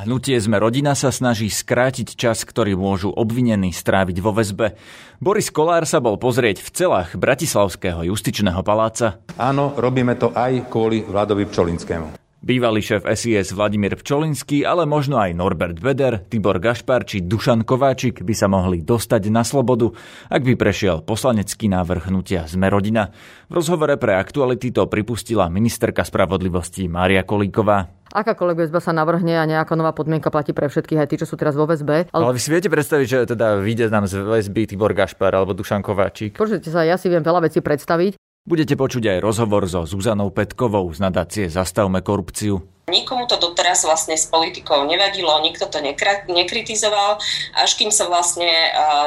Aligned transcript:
Hnutie 0.00 0.40
Sme 0.40 0.56
rodina 0.56 0.96
sa 0.96 1.12
snaží 1.12 1.52
skrátiť 1.52 2.16
čas, 2.16 2.48
ktorý 2.48 2.72
môžu 2.72 3.12
obvinení 3.12 3.68
stráviť 3.68 4.16
vo 4.24 4.32
väzbe. 4.32 4.72
Boris 5.20 5.52
Kolár 5.52 5.84
sa 5.84 6.00
bol 6.00 6.16
pozrieť 6.16 6.64
v 6.64 6.72
celách 6.72 7.20
Bratislavského 7.20 8.08
justičného 8.08 8.64
paláca. 8.64 9.20
Áno, 9.36 9.76
robíme 9.76 10.16
to 10.16 10.32
aj 10.32 10.72
kvôli 10.72 11.04
Vladovi 11.04 11.44
Pčolinskému. 11.44 12.19
Bývalý 12.40 12.80
šéf 12.80 13.04
SIS 13.04 13.52
Vladimír 13.52 14.00
Pčolinský, 14.00 14.64
ale 14.64 14.88
možno 14.88 15.20
aj 15.20 15.36
Norbert 15.36 15.76
Beder, 15.76 16.24
Tibor 16.24 16.56
Gašpar 16.56 17.04
či 17.04 17.20
Dušan 17.20 17.68
Kováčik 17.68 18.24
by 18.24 18.32
sa 18.32 18.48
mohli 18.48 18.80
dostať 18.80 19.28
na 19.28 19.44
slobodu, 19.44 19.92
ak 20.32 20.48
by 20.48 20.56
prešiel 20.56 21.04
poslanecký 21.04 21.68
návrh 21.68 22.08
hnutia 22.08 22.48
Sme 22.48 22.72
rodina. 22.72 23.12
V 23.52 23.60
rozhovore 23.60 23.92
pre 24.00 24.16
aktuality 24.16 24.72
to 24.72 24.88
pripustila 24.88 25.52
ministerka 25.52 26.00
spravodlivosti 26.00 26.88
Mária 26.88 27.28
Kolíková. 27.28 27.92
Akákoľvek 28.08 28.66
väzba 28.66 28.80
sa 28.80 28.96
navrhne 28.96 29.36
a 29.36 29.44
nejaká 29.44 29.76
nová 29.76 29.92
podmienka 29.92 30.32
platí 30.32 30.56
pre 30.56 30.66
všetkých, 30.66 30.96
aj 30.96 31.08
tí, 31.12 31.16
čo 31.20 31.28
sú 31.28 31.36
teraz 31.36 31.54
vo 31.54 31.68
väzbe. 31.68 32.08
Ale, 32.08 32.22
ale 32.24 32.34
vy 32.34 32.40
si 32.40 32.50
viete 32.50 32.72
predstaviť, 32.72 33.06
že 33.06 33.18
teda 33.36 33.60
vyjde 33.60 33.92
nám 33.92 34.08
z 34.08 34.16
väzby 34.16 34.64
Tibor 34.64 34.96
Gašpar 34.96 35.30
alebo 35.30 35.52
Dušan 35.52 35.84
Kováčik? 35.84 36.40
Počujte 36.40 36.72
sa, 36.72 36.88
ja 36.88 36.96
si 36.96 37.12
viem 37.12 37.20
veľa 37.22 37.46
vecí 37.46 37.60
predstaviť. 37.60 38.19
Budete 38.40 38.72
počuť 38.72 39.04
aj 39.04 39.18
rozhovor 39.20 39.68
so 39.68 39.84
Zuzanou 39.84 40.32
Petkovou 40.32 40.88
z 40.96 41.04
nadácie 41.04 41.44
Zastavme 41.52 42.00
korupciu. 42.00 42.64
Nikomu 42.88 43.28
to 43.28 43.36
doteraz 43.36 43.84
vlastne 43.84 44.16
s 44.16 44.32
politikou 44.32 44.88
nevadilo, 44.88 45.28
nikto 45.44 45.68
to 45.68 45.78
nekritizoval, 46.26 47.20
až 47.54 47.70
kým 47.76 47.92
sa 47.92 48.08
vlastne 48.08 48.48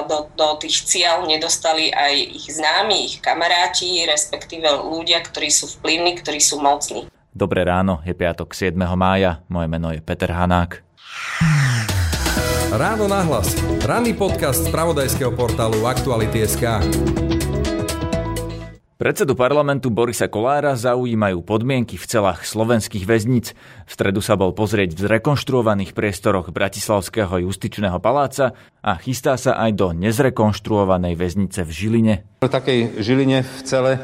do, 0.06 0.30
do 0.38 0.56
tých 0.62 0.86
cieľ 0.86 1.26
nedostali 1.26 1.90
aj 1.90 2.14
ich 2.14 2.46
známi, 2.48 3.10
ich 3.10 3.16
kamaráti, 3.26 4.06
respektíve 4.06 4.70
ľudia, 4.70 5.20
ktorí 5.26 5.50
sú 5.50 5.66
vplyvní, 5.82 6.22
ktorí 6.22 6.38
sú 6.38 6.62
mocní. 6.62 7.10
Dobré 7.34 7.66
ráno, 7.66 8.06
je 8.06 8.14
piatok 8.14 8.54
7. 8.54 8.78
mája, 8.94 9.42
moje 9.50 9.66
meno 9.66 9.90
je 9.90 10.00
Peter 10.00 10.30
Hanák. 10.30 10.86
Ráno 12.70 13.10
nahlas. 13.10 13.58
Ranný 13.82 14.14
podcast 14.14 14.64
z 14.64 14.70
pravodajského 14.70 15.34
portálu 15.34 15.84
Aktuality.sk. 15.90 16.86
Predsedu 19.04 19.36
parlamentu 19.36 19.92
Borisa 19.92 20.32
Kolára 20.32 20.80
zaujímajú 20.80 21.44
podmienky 21.44 22.00
v 22.00 22.08
celách 22.08 22.48
slovenských 22.48 23.04
väzníc. 23.04 23.52
V 23.84 23.92
stredu 23.92 24.24
sa 24.24 24.40
bol 24.40 24.56
pozrieť 24.56 24.96
v 24.96 25.12
zrekonštruovaných 25.12 25.92
priestoroch 25.92 26.56
Bratislavského 26.56 27.44
justičného 27.44 28.00
paláca 28.00 28.56
a 28.80 28.96
chystá 28.96 29.36
sa 29.36 29.60
aj 29.60 29.76
do 29.76 29.92
nezrekonštruovanej 29.92 31.20
väznice 31.20 31.68
v 31.68 31.72
Žiline. 31.76 32.16
V 32.40 32.48
takej 32.48 33.04
Žiline 33.04 33.44
v 33.44 33.60
cele, 33.68 34.00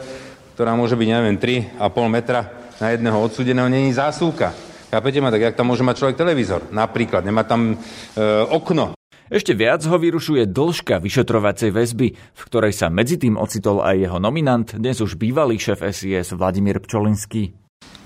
ktorá 0.59 0.75
môže 0.75 1.00
byť, 1.00 1.08
neviem, 1.08 1.39
3,5 1.39 1.80
metra, 2.11 2.52
na 2.84 2.91
jedného 2.91 3.23
odsudeného 3.23 3.72
není 3.72 3.95
zásuvka. 3.95 4.52
Chápete 4.91 5.23
ma, 5.23 5.31
tak 5.31 5.47
jak 5.47 5.56
tam 5.56 5.72
môže 5.72 5.88
mať 5.88 5.95
človek 5.95 6.19
televízor? 6.19 6.75
Napríklad, 6.75 7.23
nemá 7.23 7.47
tam 7.47 7.72
e, 7.72 8.28
okno. 8.52 8.98
Ešte 9.30 9.53
viac 9.53 9.85
ho 9.85 9.94
vyrušuje 9.94 10.49
dĺžka 10.49 10.97
vyšetrovacej 11.05 11.69
väzby, 11.69 12.08
v 12.17 12.41
ktorej 12.49 12.73
sa 12.73 12.89
medzi 12.89 13.22
tým 13.22 13.38
ocitol 13.38 13.77
aj 13.77 14.09
jeho 14.09 14.17
nominant, 14.17 14.66
dnes 14.66 14.97
už 15.05 15.22
bývalý 15.22 15.61
šéf 15.61 15.85
SIS 15.85 16.33
Vladimír 16.33 16.81
Pčolinský. 16.81 17.53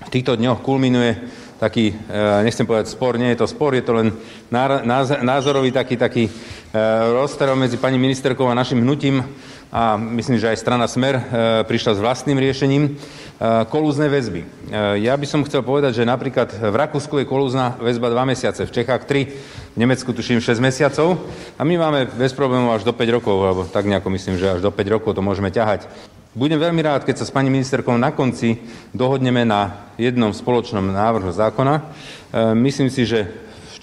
V 0.04 0.10
týchto 0.12 0.36
dňoch 0.36 0.60
kulminuje 0.60 1.16
taký, 1.56 1.96
e, 1.96 2.44
nechcem 2.44 2.68
povedať 2.68 2.92
spor, 2.92 3.16
nie 3.16 3.32
je 3.32 3.40
to 3.40 3.48
spor, 3.48 3.72
je 3.72 3.80
to 3.80 3.96
len 3.96 4.12
názorový 5.24 5.72
taký, 5.72 5.96
taký 5.96 6.28
e, 6.28 6.32
rozstrel 7.16 7.56
medzi 7.56 7.80
pani 7.80 7.96
ministerkou 7.96 8.44
a 8.44 8.52
našim 8.52 8.84
hnutím 8.84 9.24
a 9.72 9.96
myslím, 9.96 10.38
že 10.38 10.50
aj 10.50 10.60
strana 10.60 10.86
Smer 10.88 11.16
e, 11.16 11.22
prišla 11.64 11.96
s 11.96 12.02
vlastným 12.02 12.38
riešením 12.38 12.82
e, 12.86 12.90
kolúzne 13.68 14.06
väzby. 14.06 14.42
E, 14.42 14.46
ja 15.02 15.14
by 15.16 15.26
som 15.26 15.44
chcel 15.46 15.64
povedať, 15.64 16.02
že 16.02 16.08
napríklad 16.08 16.52
v 16.52 16.74
Rakúsku 16.74 17.20
je 17.20 17.26
kolúzna 17.28 17.74
väzba 17.80 18.10
2 18.10 18.30
mesiace, 18.30 18.66
v 18.66 18.74
Čechách 18.74 19.08
3, 19.08 19.74
v 19.74 19.78
Nemecku 19.78 20.10
tuším 20.14 20.38
6 20.38 20.62
mesiacov 20.62 21.18
a 21.58 21.62
my 21.66 21.74
máme 21.74 22.00
bez 22.14 22.30
problémov 22.36 22.76
až 22.76 22.86
do 22.86 22.94
5 22.94 23.16
rokov, 23.20 23.36
alebo 23.40 23.62
tak 23.66 23.88
nejako 23.88 24.08
myslím, 24.14 24.34
že 24.38 24.58
až 24.58 24.60
do 24.62 24.70
5 24.70 24.94
rokov 24.94 25.14
to 25.14 25.22
môžeme 25.22 25.50
ťahať. 25.50 25.86
Budem 26.34 26.58
veľmi 26.58 26.82
rád, 26.82 27.06
keď 27.06 27.22
sa 27.22 27.26
s 27.30 27.34
pani 27.34 27.46
ministerkou 27.46 27.94
na 27.94 28.10
konci 28.10 28.58
dohodneme 28.90 29.46
na 29.46 29.86
jednom 29.94 30.34
spoločnom 30.34 30.82
návrhu 30.82 31.30
zákona. 31.30 31.94
Myslím 32.58 32.90
si, 32.90 33.06
že 33.06 33.30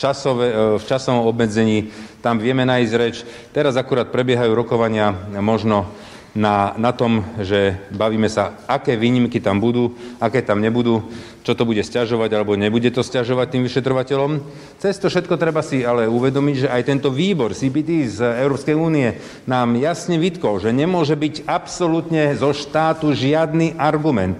časové, 0.01 0.49
v 0.81 0.83
časovom 0.83 1.29
obmedzení 1.29 1.93
tam 2.25 2.41
vieme 2.41 2.65
nájsť 2.65 2.93
reč. 2.97 3.21
Teraz 3.53 3.77
akurát 3.77 4.09
prebiehajú 4.09 4.49
rokovania 4.57 5.13
možno 5.37 5.85
na, 6.31 6.71
na 6.79 6.95
tom, 6.95 7.27
že 7.43 7.75
bavíme 7.91 8.31
sa, 8.31 8.55
aké 8.63 8.95
výnimky 8.95 9.43
tam 9.43 9.59
budú, 9.59 9.91
aké 10.15 10.39
tam 10.39 10.63
nebudú, 10.63 11.03
čo 11.43 11.51
to 11.59 11.67
bude 11.67 11.83
stiažovať 11.83 12.31
alebo 12.31 12.55
nebude 12.55 12.87
to 12.87 13.03
stiažovať 13.03 13.51
tým 13.51 13.63
vyšetrovateľom. 13.67 14.39
Cez 14.79 14.95
to 14.95 15.11
všetko 15.11 15.35
treba 15.35 15.59
si 15.59 15.83
ale 15.83 16.07
uvedomiť, 16.07 16.55
že 16.65 16.71
aj 16.71 16.87
tento 16.87 17.11
výbor 17.11 17.51
CBT 17.51 18.07
z 18.07 18.19
Európskej 18.47 18.75
únie 18.79 19.19
nám 19.43 19.75
jasne 19.75 20.15
vytkol, 20.15 20.63
že 20.63 20.71
nemôže 20.71 21.19
byť 21.19 21.43
absolútne 21.51 22.31
zo 22.39 22.55
štátu 22.55 23.11
žiadny 23.11 23.75
argument, 23.75 24.39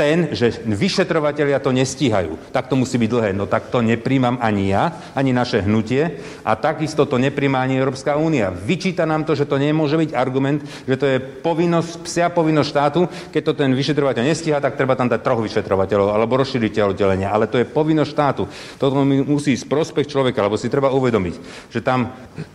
ten, 0.00 0.32
že 0.32 0.64
vyšetrovateľia 0.64 1.60
to 1.60 1.76
nestíhajú. 1.76 2.56
Tak 2.56 2.72
to 2.72 2.80
musí 2.80 2.96
byť 2.96 3.10
dlhé. 3.12 3.30
No 3.36 3.44
tak 3.44 3.68
to 3.68 3.84
nepríjmam 3.84 4.40
ani 4.40 4.72
ja, 4.72 4.96
ani 5.12 5.36
naše 5.36 5.60
hnutie 5.60 6.24
a 6.40 6.56
takisto 6.56 7.04
to 7.04 7.20
nepríjma 7.20 7.60
ani 7.60 7.76
Európska 7.76 8.16
únia. 8.16 8.48
Vyčíta 8.48 9.04
nám 9.04 9.28
to, 9.28 9.36
že 9.36 9.44
to 9.44 9.60
nemôže 9.60 10.00
byť 10.00 10.16
argument, 10.16 10.64
že 10.88 10.96
to 10.96 11.04
je 11.04 11.20
povinnosť, 11.20 11.92
psia 12.00 12.32
povinnosť 12.32 12.70
štátu, 12.72 13.00
keď 13.28 13.42
to 13.44 13.52
ten 13.52 13.76
vyšetrovateľ 13.76 14.24
nestíha, 14.24 14.56
tak 14.56 14.80
treba 14.80 14.96
tam 14.96 15.12
dať 15.12 15.20
troch 15.20 15.44
vyšetrovateľov 15.44 16.16
alebo 16.16 16.40
rozšíriť 16.40 16.80
oddelenia. 16.80 17.28
Ale 17.28 17.44
to 17.44 17.60
je 17.60 17.68
povinnosť 17.68 18.10
štátu. 18.16 18.48
Toto 18.80 19.04
musí 19.04 19.52
ísť 19.52 19.68
prospech 19.68 20.08
človeka, 20.08 20.40
lebo 20.40 20.56
si 20.56 20.72
treba 20.72 20.88
uvedomiť, 20.96 21.34
že 21.68 21.84
tam 21.84 22.08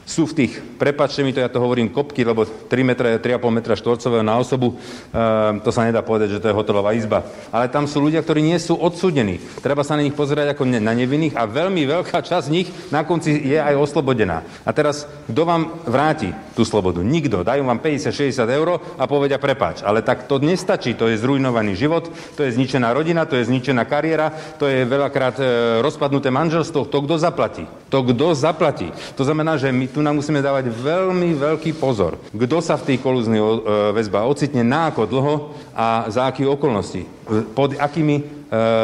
sú 0.06 0.30
v 0.30 0.46
tých, 0.46 0.54
prepačte 0.78 1.26
mi 1.26 1.34
to, 1.34 1.42
ja 1.42 1.50
to 1.50 1.60
hovorím 1.60 1.90
kopky, 1.90 2.22
lebo 2.22 2.46
3 2.46 2.70
metra, 2.86 3.18
3,5 3.18 3.42
metra 3.50 3.74
štvorcového 3.74 4.24
na 4.24 4.38
osobu, 4.38 4.74
e, 4.74 5.20
to 5.66 5.70
sa 5.74 5.86
nedá 5.86 6.06
povedať, 6.06 6.38
že 6.38 6.42
to 6.42 6.50
je 6.50 6.58
hotelová 6.58 6.94
izba 6.94 7.26
ale 7.52 7.72
tam 7.72 7.88
sú 7.88 8.04
ľudia, 8.04 8.20
ktorí 8.20 8.44
nie 8.44 8.60
sú 8.60 8.76
odsúdení. 8.76 9.40
Treba 9.64 9.84
sa 9.88 9.96
na 9.96 10.04
nich 10.04 10.12
pozerať 10.12 10.54
ako 10.54 10.68
na 10.68 10.94
nevinných 10.94 11.40
a 11.40 11.48
veľmi 11.48 11.88
veľká 11.88 12.20
časť 12.20 12.46
z 12.48 12.54
nich 12.54 12.68
na 12.92 13.08
konci 13.08 13.32
je 13.32 13.56
aj 13.56 13.80
oslobodená. 13.80 14.44
A 14.68 14.70
teraz, 14.76 15.08
kto 15.32 15.42
vám 15.48 15.72
vráti 15.88 16.36
tú 16.54 16.68
slobodu? 16.68 17.00
Nikto. 17.00 17.48
Dajú 17.48 17.64
vám 17.64 17.80
50-60 17.80 18.44
eur 18.52 18.68
a 19.00 19.04
povedia 19.08 19.40
prepáč. 19.40 19.88
Ale 19.88 20.04
tak 20.04 20.28
to 20.28 20.40
nestačí. 20.44 21.00
To 21.00 21.08
je 21.08 21.20
zrujnovaný 21.20 21.80
život, 21.80 22.12
to 22.36 22.44
je 22.44 22.54
zničená 22.56 22.92
rodina, 22.92 23.24
to 23.24 23.40
je 23.40 23.48
zničená 23.48 23.88
kariéra, 23.88 24.32
to 24.60 24.68
je 24.68 24.84
veľakrát 24.84 25.36
e, 25.40 25.46
rozpadnuté 25.80 26.30
manželstvo. 26.30 26.92
To 26.92 26.98
kto 27.08 27.16
zaplatí? 27.16 27.64
To 27.88 28.04
kto 28.04 28.36
zaplatí? 28.36 28.92
To 29.16 29.24
znamená, 29.24 29.56
že 29.56 29.72
my 29.72 29.88
tu 29.96 30.04
nám 30.04 30.20
musíme 30.20 30.44
dávať 30.44 30.76
veľmi 30.76 31.40
veľký 31.40 31.80
pozor. 31.80 32.20
Kto 32.36 32.60
sa 32.60 32.76
v 32.76 32.92
tej 32.92 32.98
kolúznej 33.00 33.40
e, 33.40 33.48
väzba 33.96 34.28
ocitne, 34.28 34.60
na 34.60 34.92
ako 34.92 35.08
dlho 35.08 35.36
a 35.72 36.12
za 36.12 36.28
akých 36.28 36.52
okolností 36.52 37.08
pod 37.56 37.80
akými 37.80 38.16
e, 38.20 38.24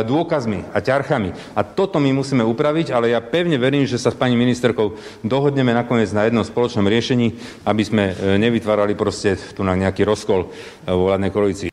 dôkazmi 0.08 0.72
a 0.72 0.80
ťarchami. 0.80 1.36
A 1.52 1.68
toto 1.68 2.00
my 2.00 2.16
musíme 2.16 2.48
upraviť, 2.48 2.96
ale 2.96 3.12
ja 3.12 3.20
pevne 3.20 3.60
verím, 3.60 3.84
že 3.84 4.00
sa 4.00 4.10
s 4.10 4.16
pani 4.16 4.40
ministerkou 4.40 4.96
dohodneme 5.22 5.76
nakoniec 5.76 6.16
na 6.16 6.32
jednom 6.32 6.48
spoločnom 6.48 6.88
riešení, 6.88 7.36
aby 7.68 7.84
sme 7.84 8.04
e, 8.16 8.40
nevytvárali 8.40 8.96
proste 8.96 9.36
tu 9.52 9.68
na 9.68 9.76
nejaký 9.76 10.08
rozkol 10.08 10.48
vo 10.88 11.04
vládnej 11.12 11.32
koalícii. 11.36 11.71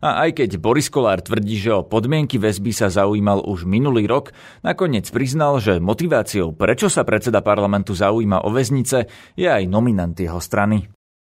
A 0.00 0.24
aj 0.24 0.40
keď 0.40 0.56
Boris 0.56 0.88
Kolár 0.88 1.20
tvrdí, 1.20 1.60
že 1.60 1.76
o 1.76 1.84
podmienky 1.84 2.40
väzby 2.40 2.72
sa 2.72 2.88
zaujímal 2.88 3.44
už 3.44 3.68
minulý 3.68 4.08
rok, 4.08 4.32
nakoniec 4.64 5.04
priznal, 5.12 5.60
že 5.60 5.76
motiváciou, 5.76 6.56
prečo 6.56 6.88
sa 6.88 7.04
predseda 7.04 7.44
parlamentu 7.44 7.92
zaujíma 7.92 8.42
o 8.44 8.48
väznice, 8.48 9.04
je 9.36 9.44
aj 9.44 9.68
nominant 9.68 10.16
jeho 10.16 10.40
strany. 10.40 10.88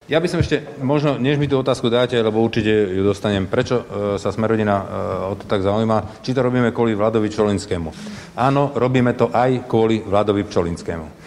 Ja 0.06 0.22
by 0.22 0.30
som 0.30 0.38
ešte, 0.38 0.62
možno, 0.86 1.18
než 1.18 1.34
mi 1.34 1.50
tú 1.50 1.58
otázku 1.58 1.90
dáte, 1.90 2.14
lebo 2.14 2.38
určite 2.38 2.70
ju 2.70 3.02
dostanem, 3.02 3.50
prečo 3.50 3.82
e, 3.82 3.84
sa 4.22 4.30
Smerodina 4.30 4.78
e, 4.78 4.84
o 5.30 5.34
to 5.34 5.50
tak 5.50 5.66
zaujíma, 5.66 6.22
či 6.22 6.30
to 6.30 6.46
robíme 6.46 6.70
kvôli 6.70 6.94
Vladovi 6.94 7.26
Čolinskému. 7.26 7.90
Áno, 8.38 8.70
robíme 8.78 9.18
to 9.18 9.34
aj 9.34 9.66
kvôli 9.66 10.06
Vladovi 10.06 10.46
Pčolinskému. 10.46 11.25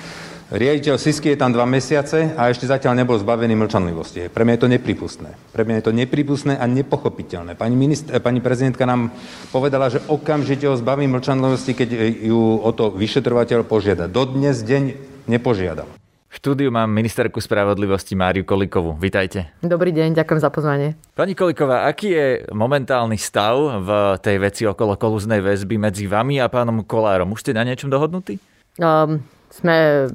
Riaditeľ 0.49 0.97
Sisky 0.97 1.37
je 1.37 1.37
tam 1.37 1.53
dva 1.53 1.69
mesiace 1.69 2.33
a 2.33 2.49
ešte 2.49 2.65
zatiaľ 2.65 2.97
nebol 2.97 3.13
zbavený 3.21 3.53
mlčanlivosti. 3.53 4.33
Pre 4.33 4.41
mňa 4.41 4.57
je 4.57 4.61
to 4.65 4.73
nepripustné. 4.73 5.29
Pre 5.53 5.61
mňa 5.61 5.75
je 5.77 5.85
to 5.85 5.93
nepripustné 5.93 6.57
a 6.57 6.65
nepochopiteľné. 6.65 7.53
Pani, 7.53 7.77
minister, 7.77 8.17
pani 8.17 8.41
prezidentka 8.41 8.81
nám 8.89 9.13
povedala, 9.53 9.93
že 9.93 10.01
okamžite 10.09 10.65
ho 10.65 10.73
zbaví 10.73 11.05
mlčanlivosti, 11.05 11.77
keď 11.77 11.89
ju 12.25 12.65
o 12.65 12.71
to 12.73 12.89
vyšetrovateľ 12.89 13.61
požiada. 13.61 14.09
Dodnes 14.09 14.65
deň 14.65 14.97
nepožiadal. 15.29 15.85
V 16.29 16.33
štúdiu 16.33 16.73
mám 16.73 16.89
ministerku 16.89 17.37
spravodlivosti 17.37 18.17
Máriu 18.17 18.41
Kolikovú. 18.41 18.97
Vitajte. 18.97 19.53
Dobrý 19.61 19.93
deň, 19.93 20.17
ďakujem 20.17 20.41
za 20.41 20.49
pozvanie. 20.49 20.97
Pani 21.13 21.37
Koliková, 21.37 21.85
aký 21.85 22.09
je 22.09 22.27
momentálny 22.57 23.21
stav 23.21 23.53
v 23.85 23.89
tej 24.17 24.41
veci 24.41 24.65
okolo 24.65 24.97
kolúznej 24.97 25.45
väzby 25.45 25.77
medzi 25.77 26.09
vami 26.09 26.41
a 26.41 26.49
pánom 26.49 26.81
Kolárom? 26.81 27.37
Už 27.37 27.45
ste 27.45 27.53
na 27.53 27.61
niečom 27.61 27.93
dohodnutí? 27.93 28.41
Um, 28.81 29.21
sme 29.49 30.07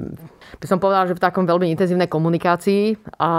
by 0.59 0.67
som 0.67 0.79
povedala, 0.79 1.11
že 1.11 1.19
v 1.19 1.25
takom 1.25 1.45
veľmi 1.45 1.71
intenzívnej 1.75 2.07
komunikácii 2.07 2.97
a 3.19 3.31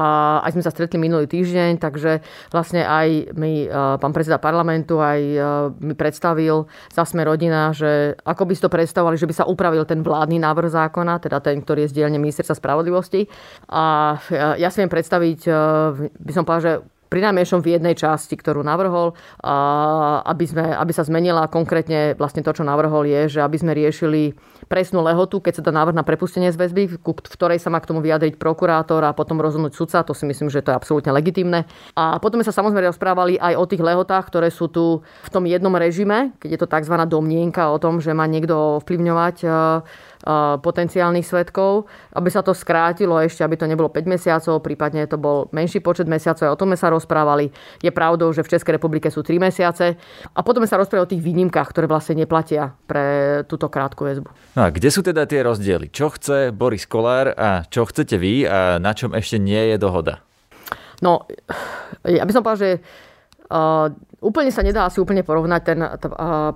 aj 0.44 0.51
sme 0.56 0.63
sa 0.65 0.71
stretli 0.74 1.00
minulý 1.00 1.27
týždeň, 1.30 1.80
takže 1.80 2.19
vlastne 2.51 2.83
aj 2.83 3.36
mi 3.36 3.65
e, 3.65 3.68
pán 3.71 4.12
predseda 4.12 4.42
parlamentu 4.42 5.00
aj 5.00 5.19
e, 5.21 5.39
mi 5.80 5.95
predstavil 5.95 6.68
za 6.92 7.07
sme 7.07 7.24
rodina, 7.24 7.71
že 7.71 8.18
ako 8.25 8.44
by 8.50 8.53
si 8.56 8.63
to 8.63 8.71
predstavovali, 8.71 9.15
že 9.15 9.30
by 9.30 9.36
sa 9.36 9.47
upravil 9.47 9.88
ten 9.88 10.03
vládny 10.03 10.42
návrh 10.42 10.69
zákona, 10.74 11.24
teda 11.24 11.39
ten, 11.39 11.62
ktorý 11.62 11.88
je 11.88 11.92
z 11.95 11.98
dielne 12.03 12.19
ministerstva 12.19 12.57
spravodlivosti. 12.57 13.27
A 13.71 14.15
e, 14.30 14.59
ja 14.59 14.69
si 14.69 14.83
viem 14.83 14.91
predstaviť, 14.91 15.39
by 16.12 16.31
som 16.33 16.44
povedala, 16.44 16.65
že 16.65 16.74
pri 17.09 17.19
najmenšom 17.31 17.61
v 17.61 17.77
jednej 17.77 17.95
časti, 17.95 18.35
ktorú 18.35 18.65
navrhol, 18.65 19.13
aby, 20.25 20.45
sme, 20.45 20.65
aby 20.75 20.91
sa 20.91 21.05
zmenila 21.05 21.47
konkrétne 21.47 22.17
vlastne 22.17 22.41
to, 22.41 22.51
čo 22.51 22.63
navrhol 22.65 23.05
je, 23.05 23.37
že 23.37 23.39
aby 23.41 23.57
sme 23.57 23.71
riešili 23.77 24.33
presnú 24.65 25.05
lehotu, 25.05 25.39
keď 25.39 25.61
sa 25.61 25.65
dá 25.65 25.71
návrh 25.71 25.95
na 25.95 26.05
prepustenie 26.05 26.49
z 26.49 26.57
väzby, 26.57 26.97
v 26.97 26.97
ktorej 27.05 27.61
sa 27.61 27.69
má 27.69 27.77
k 27.77 27.89
tomu 27.93 28.01
vyjadriť 28.01 28.41
prokurátor 28.41 29.05
a 29.05 29.13
potom 29.13 29.37
rozhodnúť 29.37 29.77
sudca, 29.77 30.01
to 30.01 30.17
si 30.17 30.25
myslím, 30.25 30.49
že 30.49 30.65
to 30.65 30.73
je 30.73 30.77
absolútne 30.77 31.13
legitimné. 31.13 31.69
A 31.93 32.17
potom 32.17 32.41
sme 32.41 32.49
sa 32.49 32.57
samozrejme 32.57 32.89
rozprávali 32.89 33.37
aj 33.37 33.53
o 33.55 33.65
tých 33.69 33.85
lehotách, 33.85 34.25
ktoré 34.29 34.49
sú 34.49 34.67
tu 34.67 35.05
v 35.05 35.29
tom 35.29 35.45
jednom 35.45 35.73
režime, 35.77 36.33
keď 36.41 36.49
je 36.49 36.59
to 36.59 36.67
tzv. 36.67 36.95
domnienka 37.05 37.69
o 37.69 37.77
tom, 37.77 38.01
že 38.01 38.17
má 38.17 38.25
niekto 38.25 38.81
ovplyvňovať 38.81 39.35
potenciálnych 40.60 41.22
svetkov, 41.22 41.86
aby 42.18 42.33
sa 42.33 42.42
to 42.42 42.57
skrátilo 42.57 43.22
ešte, 43.22 43.45
aby 43.45 43.62
to 43.62 43.69
nebolo 43.69 43.94
5 43.94 44.10
mesiacov, 44.10 44.57
prípadne 44.66 45.06
to 45.06 45.22
bol 45.22 45.45
menší 45.54 45.86
počet 45.86 46.10
mesiacov, 46.10 46.50
o 46.50 46.57
tom 46.57 46.74
sme 46.74 46.81
sa 46.81 46.89
rozprávali. 46.89 47.54
Je 47.86 47.94
pravdou, 47.94 48.33
že 48.33 48.42
v 48.42 48.57
Českej 48.57 48.81
republike 48.81 49.13
sú 49.13 49.22
3 49.22 49.38
mesiace 49.38 49.94
a 50.33 50.39
potom 50.42 50.66
sme 50.66 50.72
sa 50.74 50.81
rozprávali 50.81 51.06
o 51.06 51.12
tých 51.13 51.22
výnimkách, 51.22 51.69
ktoré 51.69 51.86
vlastne 51.86 52.18
neplatia 52.18 52.74
pre 52.89 53.45
túto 53.45 53.69
krátku 53.69 54.01
väzbu. 54.01 54.57
No 54.57 54.62
a 54.66 54.74
kde 54.74 54.89
sú 54.89 55.06
teda 55.06 55.30
tie 55.30 55.45
rozdiely? 55.45 55.94
Čo 55.94 56.10
chce 56.18 56.50
Boris 56.50 56.89
Kolár 56.89 57.38
a 57.38 57.62
čo 57.69 57.86
chcete 57.86 58.18
vy 58.18 58.50
a 58.50 58.81
na 58.81 58.98
čom 58.98 59.13
ešte 59.13 59.38
nie 59.38 59.62
je 59.69 59.77
dohoda? 59.77 60.25
No, 61.06 61.30
ja 62.01 62.25
by 62.25 62.31
som 62.33 62.42
povedal, 62.42 62.62
že 62.66 62.72
Úplne 64.25 64.50
sa 64.50 64.66
nedá 64.66 64.89
asi 64.89 64.98
úplne 64.98 65.22
porovnať 65.22 65.62
ten, 65.62 65.80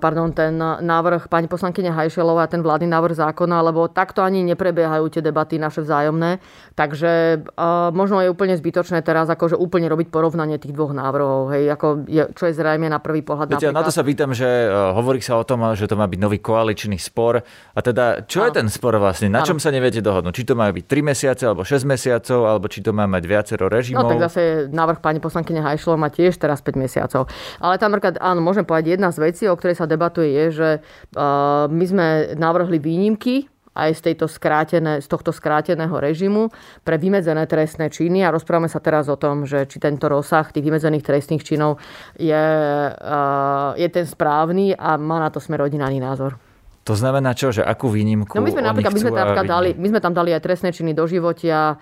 pardon, 0.02 0.34
ten 0.34 0.58
návrh 0.58 1.30
pani 1.30 1.46
poslankyne 1.46 1.94
Hajšelová 1.94 2.44
a 2.46 2.50
ten 2.50 2.66
vládny 2.66 2.90
návrh 2.90 3.14
zákona, 3.14 3.62
lebo 3.62 3.86
takto 3.86 4.26
ani 4.26 4.42
neprebiehajú 4.42 5.06
tie 5.06 5.22
debaty 5.22 5.62
naše 5.62 5.86
vzájomné. 5.86 6.42
Takže 6.74 7.46
možno 7.94 8.26
je 8.26 8.28
úplne 8.28 8.58
zbytočné 8.58 9.06
teraz 9.06 9.30
akože 9.30 9.54
úplne 9.54 9.86
robiť 9.86 10.10
porovnanie 10.10 10.58
tých 10.58 10.74
dvoch 10.74 10.90
návrhov, 10.90 11.54
hej, 11.54 11.70
ako 11.70 11.86
je, 12.10 12.24
čo 12.34 12.50
je 12.50 12.54
zrejme 12.58 12.90
na 12.90 12.98
prvý 12.98 13.22
pohľad. 13.22 13.54
Viete, 13.54 13.70
na 13.70 13.86
to 13.86 13.94
sa 13.94 14.02
pýtam, 14.02 14.34
že 14.34 14.46
e, 14.46 14.68
hovorí 14.90 15.22
sa 15.22 15.38
o 15.38 15.44
tom, 15.46 15.62
že 15.78 15.86
to 15.86 15.94
má 15.94 16.10
byť 16.10 16.18
nový 16.18 16.42
koaličný 16.42 16.98
spor. 16.98 17.38
A 17.74 17.78
teda, 17.78 18.26
čo 18.26 18.42
ano. 18.42 18.46
je 18.50 18.50
ten 18.58 18.66
spor 18.66 18.98
vlastne? 18.98 19.30
Na 19.30 19.46
čom 19.46 19.60
ano. 19.60 19.64
sa 19.64 19.70
neviete 19.70 20.02
dohodnúť? 20.02 20.34
Či 20.34 20.44
to 20.50 20.54
má 20.58 20.66
byť 20.74 20.84
3 20.90 21.10
mesiace, 21.14 21.42
alebo 21.46 21.62
6 21.62 21.86
mesiacov, 21.86 22.40
alebo 22.50 22.66
či 22.66 22.82
to 22.82 22.90
má 22.90 23.06
mať 23.06 23.22
viacero 23.30 23.70
režimov? 23.70 24.08
No 24.08 24.10
tak 24.10 24.26
zase 24.26 24.66
návrh 24.72 24.98
pani 24.98 25.22
poslankyne 25.22 25.62
Hajšelová 25.62 25.98
má 26.00 26.10
tiež 26.10 26.34
teraz 26.40 26.58
5 26.64 26.74
mesiacov. 26.74 27.30
Ale 27.60 27.76
tam 27.76 27.92
napríklad, 27.92 28.16
áno, 28.18 28.40
môžem 28.40 28.64
povedať, 28.64 28.96
jedna 28.96 29.12
z 29.12 29.20
vecí, 29.20 29.44
o 29.44 29.54
ktorej 29.54 29.76
sa 29.76 29.86
debatuje, 29.86 30.32
je, 30.32 30.46
že 30.50 30.70
uh, 30.80 31.68
my 31.68 31.84
sme 31.84 32.06
navrhli 32.40 32.80
výnimky 32.80 33.46
aj 33.76 33.90
z, 33.94 34.00
tejto 34.10 34.26
skrátené, 34.26 34.98
z 34.98 35.06
tohto 35.06 35.30
skráteného 35.30 35.94
režimu 35.94 36.50
pre 36.82 36.98
vymedzené 36.98 37.46
trestné 37.46 37.86
činy 37.86 38.26
a 38.26 38.34
rozprávame 38.34 38.66
sa 38.66 38.82
teraz 38.82 39.06
o 39.06 39.14
tom, 39.14 39.46
že 39.46 39.68
či 39.70 39.78
tento 39.78 40.10
rozsah 40.10 40.42
tých 40.50 40.66
vymedzených 40.66 41.06
trestných 41.06 41.46
činov 41.46 41.78
je, 42.18 42.46
uh, 42.90 43.70
je 43.78 43.88
ten 43.92 44.06
správny 44.08 44.74
a 44.74 44.98
má 44.98 45.22
na 45.22 45.30
to 45.30 45.38
sme 45.38 45.54
rodinný 45.54 46.02
názor. 46.02 46.49
To 46.88 46.96
znamená 46.96 47.36
čo, 47.36 47.52
že 47.52 47.60
akú 47.60 47.92
výnimku 47.92 48.32
no 48.32 48.40
my 48.40 48.56
sme 48.56 48.64
napríklad, 48.64 48.92
my 48.96 49.00
sme, 49.04 49.12
napríklad 49.12 49.46
dali, 49.46 49.70
my 49.76 49.88
sme 49.92 50.00
tam 50.00 50.16
dali 50.16 50.32
aj 50.32 50.40
trestné 50.40 50.72
činy 50.72 50.96
do 50.96 51.04
životia, 51.04 51.76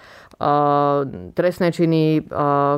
trestné 1.39 1.71
činy, 1.71 2.27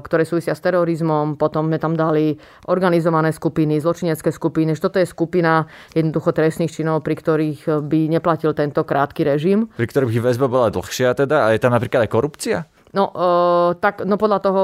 ktoré 0.04 0.22
súvisia 0.28 0.52
s 0.52 0.60
terorizmom, 0.60 1.40
potom 1.40 1.72
sme 1.72 1.80
tam 1.80 1.96
dali 1.96 2.36
organizované 2.68 3.32
skupiny, 3.32 3.80
zločinecké 3.80 4.32
skupiny, 4.36 4.76
že 4.76 4.84
toto 4.84 5.00
je 5.00 5.08
skupina 5.08 5.64
jednoducho 5.96 6.36
trestných 6.36 6.72
činov, 6.72 7.04
pri 7.04 7.16
ktorých 7.16 7.88
by 7.88 8.00
neplatil 8.12 8.52
tento 8.52 8.84
krátky 8.84 9.24
režim. 9.24 9.72
Pri 9.76 9.88
ktorých 9.88 10.20
by 10.20 10.20
väzba 10.32 10.46
bola 10.48 10.68
dlhšia 10.68 11.16
teda 11.16 11.48
a 11.48 11.56
je 11.56 11.60
tam 11.60 11.72
napríklad 11.72 12.04
aj 12.04 12.10
korupcia? 12.12 12.58
No, 12.90 13.14
uh, 13.14 13.78
tak, 13.78 14.02
no 14.02 14.18
podľa 14.18 14.38
toho, 14.42 14.62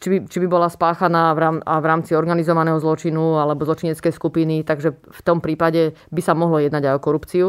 či 0.00 0.08
by, 0.08 0.16
či 0.32 0.38
by 0.40 0.48
bola 0.48 0.72
spáchaná 0.72 1.36
v, 1.36 1.38
rám, 1.44 1.56
v 1.60 1.86
rámci 1.86 2.16
organizovaného 2.16 2.80
zločinu 2.80 3.36
alebo 3.36 3.68
zločineckej 3.68 4.12
skupiny, 4.16 4.64
takže 4.64 4.96
v 4.96 5.20
tom 5.20 5.44
prípade 5.44 5.92
by 6.08 6.20
sa 6.24 6.32
mohlo 6.32 6.56
jednať 6.56 6.88
aj 6.88 6.94
o 6.96 7.04
korupciu. 7.04 7.46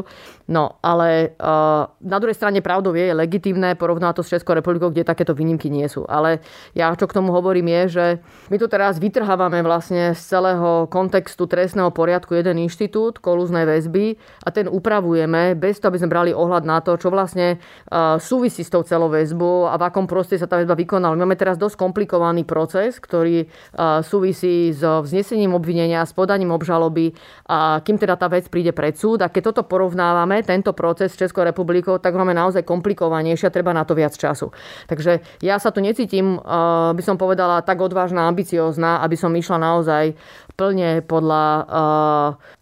No, 0.51 0.83
ale 0.83 1.39
uh, 1.39 1.87
na 2.03 2.17
druhej 2.19 2.35
strane 2.35 2.59
pravdou 2.59 2.91
je, 2.91 3.07
je 3.07 3.15
legitimné 3.15 3.79
porovnať 3.79 4.19
to 4.19 4.23
s 4.27 4.31
Českou 4.35 4.51
republikou, 4.51 4.91
kde 4.91 5.07
takéto 5.07 5.31
výnimky 5.31 5.71
nie 5.71 5.87
sú. 5.87 6.03
Ale 6.03 6.43
ja 6.75 6.91
čo 6.91 7.07
k 7.07 7.15
tomu 7.15 7.31
hovorím 7.31 7.71
je, 7.71 7.83
že 7.87 8.05
my 8.51 8.59
tu 8.59 8.67
teraz 8.67 8.99
vytrhávame 8.99 9.63
vlastne 9.63 10.11
z 10.11 10.21
celého 10.21 10.91
kontextu 10.91 11.47
trestného 11.47 11.87
poriadku 11.95 12.35
jeden 12.35 12.59
inštitút, 12.67 13.23
kolúznej 13.23 13.63
väzby 13.63 14.19
a 14.43 14.51
ten 14.51 14.67
upravujeme 14.67 15.55
bez 15.55 15.79
toho, 15.79 15.95
aby 15.95 15.99
sme 16.03 16.11
brali 16.11 16.31
ohľad 16.35 16.67
na 16.67 16.83
to, 16.83 16.99
čo 16.99 17.07
vlastne 17.07 17.63
uh, 17.87 18.19
súvisí 18.19 18.67
s 18.67 18.69
tou 18.69 18.83
celou 18.83 19.07
väzbou 19.07 19.71
a 19.71 19.79
v 19.79 19.87
akom 19.87 20.00
akom 20.01 20.09
prostredí 20.09 20.41
sa 20.41 20.49
tá 20.49 20.57
väzba 20.57 20.73
vykonala. 20.73 21.13
My 21.13 21.29
máme 21.29 21.37
teraz 21.37 21.61
dosť 21.61 21.77
komplikovaný 21.77 22.41
proces, 22.41 22.97
ktorý 22.97 23.45
súvisí 24.01 24.73
s 24.73 24.81
vznesením 24.81 25.53
obvinenia, 25.53 26.01
s 26.01 26.17
podaním 26.17 26.49
obžaloby 26.49 27.13
a 27.45 27.85
kým 27.85 28.01
teda 28.01 28.17
tá 28.17 28.25
vec 28.25 28.49
príde 28.49 28.73
pred 28.73 28.97
súd. 28.97 29.21
A 29.21 29.29
keď 29.29 29.53
toto 29.53 29.69
porovnávame, 29.69 30.41
tento 30.41 30.73
proces 30.73 31.13
s 31.13 31.21
Českou 31.21 31.45
republikou, 31.45 32.01
tak 32.01 32.17
máme 32.17 32.33
naozaj 32.33 32.65
komplikovanejšie 32.65 33.45
a 33.45 33.53
treba 33.53 33.77
na 33.77 33.85
to 33.85 33.93
viac 33.93 34.17
času. 34.17 34.49
Takže 34.89 35.21
ja 35.45 35.61
sa 35.61 35.69
tu 35.69 35.85
necítim, 35.85 36.41
by 36.97 37.03
som 37.05 37.21
povedala, 37.21 37.61
tak 37.61 37.77
odvážna, 37.77 38.25
ambiciózna, 38.25 39.05
aby 39.05 39.13
som 39.13 39.29
išla 39.29 39.61
naozaj 39.61 40.17
plne 40.61 41.01
podľa 41.01 41.43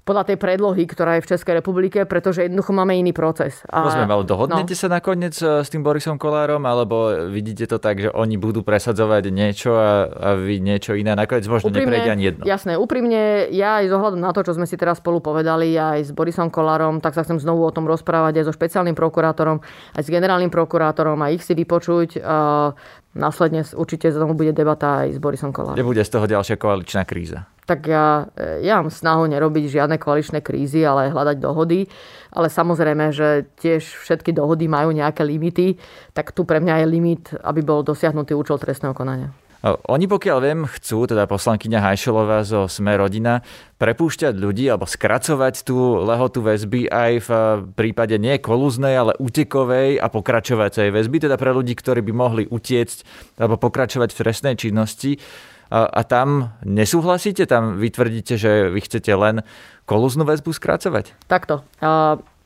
podľa 0.09 0.25
tej 0.25 0.37
predlohy, 0.41 0.89
ktorá 0.89 1.21
je 1.21 1.23
v 1.29 1.29
Českej 1.37 1.53
republike, 1.61 2.01
pretože 2.09 2.41
jednoducho 2.41 2.73
máme 2.73 2.97
iný 2.97 3.13
proces. 3.13 3.61
A... 3.69 3.85
Rozumiem, 3.85 4.09
ale 4.09 4.25
dohodnete 4.25 4.73
no. 4.73 4.79
sa 4.81 4.87
nakoniec 4.89 5.37
e, 5.37 5.61
s 5.61 5.69
tým 5.69 5.85
Borisom 5.85 6.17
Kolárom, 6.17 6.65
alebo 6.65 7.29
vidíte 7.29 7.69
to 7.69 7.77
tak, 7.77 8.01
že 8.01 8.09
oni 8.09 8.41
budú 8.41 8.65
presadzovať 8.65 9.29
niečo 9.29 9.77
a, 9.77 10.09
a 10.09 10.29
vy 10.33 10.65
niečo 10.65 10.97
iné, 10.97 11.13
nakoniec 11.13 11.45
možno 11.45 11.69
úprimne, 11.69 11.93
neprejde 11.93 12.09
ani 12.09 12.23
jedno. 12.25 12.43
Jasné, 12.49 12.73
úprimne, 12.73 13.53
ja 13.53 13.85
aj 13.85 13.85
z 13.85 13.93
ohľadom 13.93 14.17
na 14.25 14.33
to, 14.33 14.41
čo 14.41 14.57
sme 14.57 14.65
si 14.65 14.81
teraz 14.81 14.97
spolu 14.97 15.21
povedali, 15.21 15.77
aj 15.77 16.09
s 16.09 16.11
Borisom 16.17 16.49
Kolárom, 16.49 17.05
tak 17.05 17.13
sa 17.13 17.21
chcem 17.21 17.37
znovu 17.37 17.61
o 17.61 17.69
tom 17.69 17.85
rozprávať 17.85 18.41
aj 18.41 18.45
so 18.49 18.53
špeciálnym 18.57 18.97
prokurátorom, 18.97 19.61
aj 19.93 20.01
s 20.01 20.09
generálnym 20.09 20.49
prokurátorom 20.49 21.21
a 21.21 21.29
ich 21.29 21.45
si 21.45 21.53
vypočuť. 21.53 22.17
Uh, 22.17 22.73
následne 23.19 23.68
určite 23.75 24.10
za 24.10 24.18
tomu 24.24 24.33
bude 24.33 24.56
debata 24.56 25.06
aj 25.06 25.16
s 25.16 25.19
Borisom 25.19 25.51
Kolárom. 25.51 25.75
Nebude 25.75 26.01
z 26.01 26.12
toho 26.16 26.25
ďalšia 26.25 26.56
koaličná 26.56 27.04
kríza 27.04 27.45
tak 27.69 27.86
ja, 27.86 28.25
ja 28.66 28.81
mám 28.81 28.89
snahu 28.89 29.30
nerobiť 29.30 29.69
žiadne 29.69 30.01
koaličné 30.01 30.42
krízy, 30.42 30.81
ale 30.81 31.13
hľadať 31.13 31.38
dohody. 31.38 31.86
Ale 32.33 32.50
samozrejme, 32.50 33.13
že 33.13 33.45
tiež 33.62 33.86
všetky 33.86 34.33
dohody 34.33 34.66
majú 34.66 34.89
nejaké 34.89 35.21
limity, 35.21 35.78
tak 36.18 36.33
tu 36.33 36.49
pre 36.49 36.57
mňa 36.57 36.81
je 36.81 36.85
limit, 36.90 37.23
aby 37.45 37.61
bol 37.61 37.85
dosiahnutý 37.85 38.33
účel 38.33 38.57
trestného 38.57 38.97
konania. 38.97 39.30
Oni 39.63 40.07
pokiaľ 40.07 40.37
viem, 40.39 40.59
chcú, 40.63 41.04
teda 41.04 41.28
poslankyňa 41.28 41.83
Hajšelová 41.83 42.47
zo 42.47 42.71
Sme 42.71 42.95
rodina, 42.95 43.44
prepúšťať 43.75 44.31
ľudí 44.39 44.71
alebo 44.71 44.87
skracovať 44.87 45.68
tú 45.68 45.99
lehotu 45.99 46.39
väzby 46.39 46.87
aj 46.87 47.11
v 47.28 47.30
prípade 47.75 48.16
nie 48.16 48.39
kolúznej, 48.39 48.95
ale 48.95 49.19
utekovej 49.19 49.99
a 49.99 50.07
pokračovacej 50.07 50.95
väzby, 50.95 51.28
teda 51.28 51.35
pre 51.35 51.51
ľudí, 51.51 51.75
ktorí 51.75 51.99
by 52.07 52.13
mohli 52.16 52.44
utiecť 52.47 53.04
alebo 53.35 53.59
pokračovať 53.59 54.16
v 54.16 54.19
trestnej 54.23 54.56
činnosti 54.56 55.19
a, 55.68 55.85
a 55.85 56.01
tam 56.07 56.56
nesúhlasíte? 56.66 57.45
Tam 57.45 57.78
vytvrdíte, 57.78 58.39
že 58.39 58.71
vy 58.73 58.80
chcete 58.80 59.11
len 59.13 59.45
kolúznu 59.85 60.25
väzbu 60.25 60.56
skracovať? 60.56 61.13
Takto. 61.30 61.61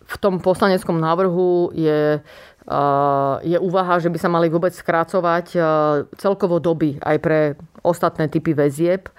V 0.04 0.16
tom 0.20 0.44
poslaneckom 0.44 1.00
návrhu 1.00 1.72
je 1.72 2.20
je 3.44 3.58
úvaha, 3.60 4.00
že 4.00 4.08
by 4.08 4.18
sa 4.20 4.32
mali 4.32 4.48
vôbec 4.48 4.72
skrácovať 4.72 5.60
celkovo 6.16 6.64
doby 6.64 6.96
aj 7.04 7.18
pre 7.20 7.40
ostatné 7.84 8.32
typy 8.32 8.56
väzieb 8.56 9.12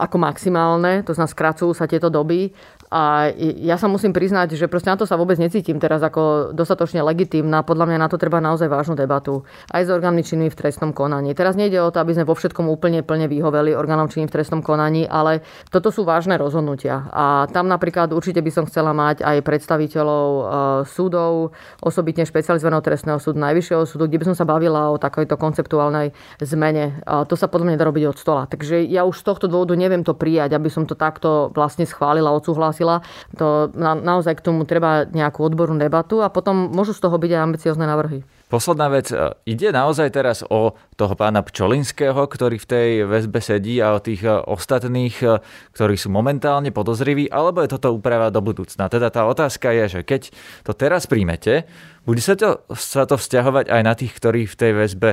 ako 0.00 0.16
maximálne, 0.16 1.04
to 1.04 1.12
znamená 1.12 1.28
skracujú 1.28 1.76
sa 1.76 1.84
tieto 1.84 2.08
doby 2.08 2.56
a 2.86 3.34
ja 3.38 3.74
sa 3.74 3.90
musím 3.90 4.14
priznať, 4.14 4.54
že 4.54 4.70
proste 4.70 4.94
na 4.94 4.98
to 4.98 5.10
sa 5.10 5.18
vôbec 5.18 5.34
necítim 5.42 5.82
teraz 5.82 5.98
ako 6.06 6.54
dostatočne 6.54 7.02
legitímna. 7.02 7.66
Podľa 7.66 7.90
mňa 7.90 7.98
na 7.98 8.08
to 8.08 8.14
treba 8.14 8.38
naozaj 8.38 8.70
vážnu 8.70 8.94
debatu. 8.94 9.42
Aj 9.74 9.82
s 9.82 9.90
orgánmi 9.90 10.22
činnými 10.22 10.50
v 10.54 10.58
trestnom 10.58 10.94
konaní. 10.94 11.34
Teraz 11.34 11.58
nejde 11.58 11.82
o 11.82 11.90
to, 11.90 11.98
aby 11.98 12.14
sme 12.14 12.24
vo 12.24 12.38
všetkom 12.38 12.70
úplne 12.70 13.02
plne 13.02 13.26
vyhoveli 13.26 13.74
orgánom 13.74 14.06
činným 14.06 14.30
v 14.30 14.34
trestnom 14.38 14.62
konaní, 14.62 15.02
ale 15.10 15.42
toto 15.74 15.90
sú 15.90 16.06
vážne 16.06 16.38
rozhodnutia. 16.38 17.10
A 17.10 17.50
tam 17.50 17.66
napríklad 17.66 18.14
určite 18.14 18.38
by 18.38 18.50
som 18.54 18.64
chcela 18.70 18.94
mať 18.94 19.26
aj 19.26 19.42
predstaviteľov 19.42 20.26
e, 20.30 20.42
súdov, 20.86 21.50
osobitne 21.82 22.22
špecializovaného 22.22 22.86
trestného 22.86 23.18
súdu, 23.18 23.42
najvyššieho 23.42 23.82
súdu, 23.82 24.06
kde 24.06 24.22
by 24.22 24.26
som 24.30 24.36
sa 24.38 24.46
bavila 24.46 24.94
o 24.94 24.96
takejto 24.96 25.34
konceptuálnej 25.34 26.14
zmene. 26.38 27.02
A 27.02 27.26
to 27.26 27.34
sa 27.34 27.50
podľa 27.50 27.74
mňa 27.74 27.78
dá 27.82 27.84
robiť 27.90 28.04
od 28.14 28.16
stola. 28.16 28.42
Takže 28.46 28.86
ja 28.86 29.02
už 29.02 29.18
z 29.18 29.26
tohto 29.26 29.50
dôvodu 29.50 29.74
neviem 29.74 30.06
to 30.06 30.14
prijať, 30.14 30.54
aby 30.54 30.70
som 30.70 30.86
to 30.86 30.94
takto 30.94 31.50
vlastne 31.50 31.82
schválila, 31.82 32.30
odsúhlasila 32.30 32.75
súhlasila. 32.76 33.00
To 33.40 33.72
na, 33.72 33.96
naozaj 33.96 34.36
k 34.36 34.44
tomu 34.44 34.68
treba 34.68 35.08
nejakú 35.08 35.40
odbornú 35.40 35.80
debatu 35.80 36.20
a 36.20 36.28
potom 36.28 36.68
môžu 36.68 36.92
z 36.92 37.00
toho 37.00 37.16
byť 37.16 37.30
aj 37.32 37.40
ambiciozne 37.40 37.88
návrhy. 37.88 38.20
Posledná 38.46 38.86
vec, 38.86 39.10
e, 39.10 39.34
ide 39.42 39.74
naozaj 39.74 40.14
teraz 40.14 40.46
o 40.46 40.78
toho 40.94 41.14
pána 41.18 41.42
Pčolinského, 41.42 42.30
ktorý 42.30 42.62
v 42.62 42.66
tej 42.70 42.90
väzbe 43.02 43.42
sedí 43.42 43.82
a 43.82 43.98
o 43.98 43.98
tých 43.98 44.22
e, 44.22 44.30
ostatných, 44.30 45.16
e, 45.18 45.42
ktorí 45.74 45.98
sú 45.98 46.14
momentálne 46.14 46.70
podozriví, 46.70 47.26
alebo 47.26 47.66
je 47.66 47.74
toto 47.74 47.90
úprava 47.90 48.30
do 48.30 48.38
budúcna? 48.38 48.86
Teda 48.86 49.10
tá 49.10 49.26
otázka 49.26 49.74
je, 49.74 49.98
že 49.98 50.00
keď 50.06 50.30
to 50.62 50.78
teraz 50.78 51.10
príjmete, 51.10 51.66
bude 52.06 52.22
sa 52.22 52.38
to, 52.38 52.62
sa 52.78 53.02
to 53.02 53.18
vzťahovať 53.18 53.66
aj 53.66 53.82
na 53.82 53.94
tých, 53.98 54.14
ktorí 54.14 54.46
v 54.46 54.54
tej 54.54 54.72
väzbe 54.78 55.10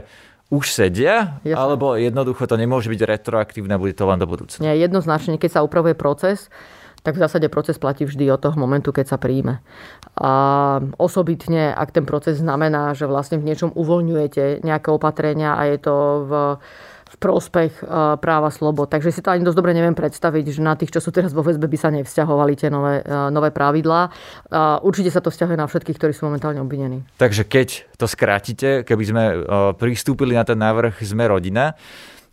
už 0.54 0.70
sedia, 0.70 1.42
Jasne. 1.42 1.58
alebo 1.58 1.98
jednoducho 1.98 2.46
to 2.46 2.54
nemôže 2.62 2.86
byť 2.86 3.02
retroaktívne, 3.02 3.82
bude 3.82 3.98
to 3.98 4.06
len 4.06 4.22
do 4.22 4.30
budúcna? 4.30 4.62
Nie, 4.62 4.78
jednoznačne, 4.78 5.42
keď 5.42 5.58
sa 5.58 5.66
upravuje 5.66 5.98
proces, 5.98 6.54
tak 7.04 7.20
v 7.20 7.24
zásade 7.24 7.52
proces 7.52 7.76
platí 7.76 8.08
vždy 8.08 8.32
od 8.32 8.40
toho 8.40 8.56
momentu, 8.56 8.96
keď 8.96 9.14
sa 9.14 9.18
príjme. 9.20 9.60
A 10.16 10.32
osobitne, 10.98 11.76
ak 11.76 11.92
ten 11.92 12.08
proces 12.08 12.40
znamená, 12.40 12.96
že 12.96 13.06
vlastne 13.06 13.38
v 13.38 13.48
niečom 13.52 13.76
uvoľňujete 13.76 14.64
nejaké 14.64 14.90
opatrenia 14.90 15.60
a 15.60 15.68
je 15.68 15.78
to 15.84 15.96
v 16.26 16.32
v 17.14 17.18
prospech 17.22 17.86
práva 18.18 18.50
slobod. 18.50 18.90
Takže 18.90 19.14
si 19.14 19.22
to 19.22 19.30
ani 19.30 19.46
dosť 19.46 19.58
dobre 19.58 19.78
neviem 19.78 19.94
predstaviť, 19.94 20.50
že 20.50 20.62
na 20.66 20.74
tých, 20.74 20.90
čo 20.90 20.98
sú 20.98 21.14
teraz 21.14 21.30
vo 21.30 21.46
väzbe, 21.46 21.70
by 21.70 21.78
sa 21.78 21.94
nevzťahovali 21.94 22.54
tie 22.58 22.74
nové, 22.74 23.06
nové 23.30 23.54
pravidlá. 23.54 24.10
Určite 24.82 25.14
sa 25.14 25.22
to 25.22 25.30
vzťahuje 25.30 25.54
na 25.54 25.70
všetkých, 25.70 25.98
ktorí 26.02 26.12
sú 26.18 26.26
momentálne 26.26 26.58
obvinení. 26.58 27.06
Takže 27.22 27.46
keď 27.46 27.86
to 28.02 28.10
skrátite, 28.10 28.82
keby 28.82 29.04
sme 29.06 29.24
pristúpili 29.78 30.34
na 30.34 30.42
ten 30.42 30.58
návrh 30.58 30.98
Sme 31.06 31.30
rodina, 31.30 31.78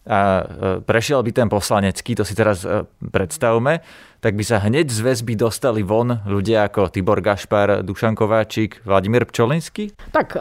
a 0.01 0.49
prešiel 0.81 1.21
by 1.21 1.31
ten 1.31 1.49
poslanecký, 1.53 2.17
to 2.17 2.25
si 2.25 2.33
teraz 2.33 2.65
predstavme, 3.05 3.85
tak 4.21 4.37
by 4.37 4.45
sa 4.45 4.61
hneď 4.61 4.93
z 4.93 5.01
väzby 5.01 5.33
dostali 5.33 5.81
von 5.81 6.21
ľudia 6.29 6.69
ako 6.69 6.93
Tibor 6.93 7.25
Gašpar, 7.25 7.81
Dušan 7.81 8.13
Kováčik, 8.13 8.85
Vladimír 8.85 9.25
Pčolinský? 9.25 9.97
Tak, 10.13 10.37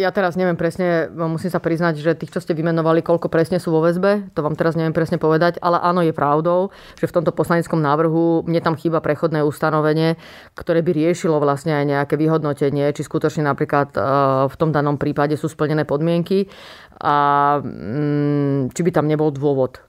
ja 0.00 0.10
teraz 0.16 0.32
neviem 0.40 0.56
presne, 0.56 1.12
musím 1.12 1.52
sa 1.52 1.60
priznať, 1.60 2.00
že 2.00 2.16
tých, 2.16 2.32
čo 2.32 2.40
ste 2.40 2.56
vymenovali, 2.56 3.04
koľko 3.04 3.28
presne 3.28 3.60
sú 3.60 3.68
vo 3.68 3.84
väzbe, 3.84 4.32
to 4.32 4.40
vám 4.40 4.56
teraz 4.56 4.80
neviem 4.80 4.96
presne 4.96 5.20
povedať, 5.20 5.60
ale 5.60 5.76
áno, 5.76 6.00
je 6.00 6.16
pravdou, 6.16 6.72
že 6.96 7.04
v 7.04 7.14
tomto 7.20 7.36
poslaneckom 7.36 7.84
návrhu 7.84 8.48
mne 8.48 8.64
tam 8.64 8.80
chýba 8.80 9.04
prechodné 9.04 9.44
ustanovenie, 9.44 10.16
ktoré 10.56 10.80
by 10.80 10.96
riešilo 10.96 11.36
vlastne 11.36 11.76
aj 11.76 11.84
nejaké 11.84 12.16
vyhodnotenie, 12.16 12.88
či 12.96 13.04
skutočne 13.04 13.44
napríklad 13.44 13.92
v 14.48 14.56
tom 14.56 14.72
danom 14.72 14.96
prípade 14.96 15.36
sú 15.36 15.52
splnené 15.52 15.84
podmienky 15.84 16.48
a 16.98 17.14
mm, 17.60 18.72
či 18.72 18.80
by 18.80 18.90
tam 18.90 19.04
nebol 19.06 19.28
dôvod 19.28 19.84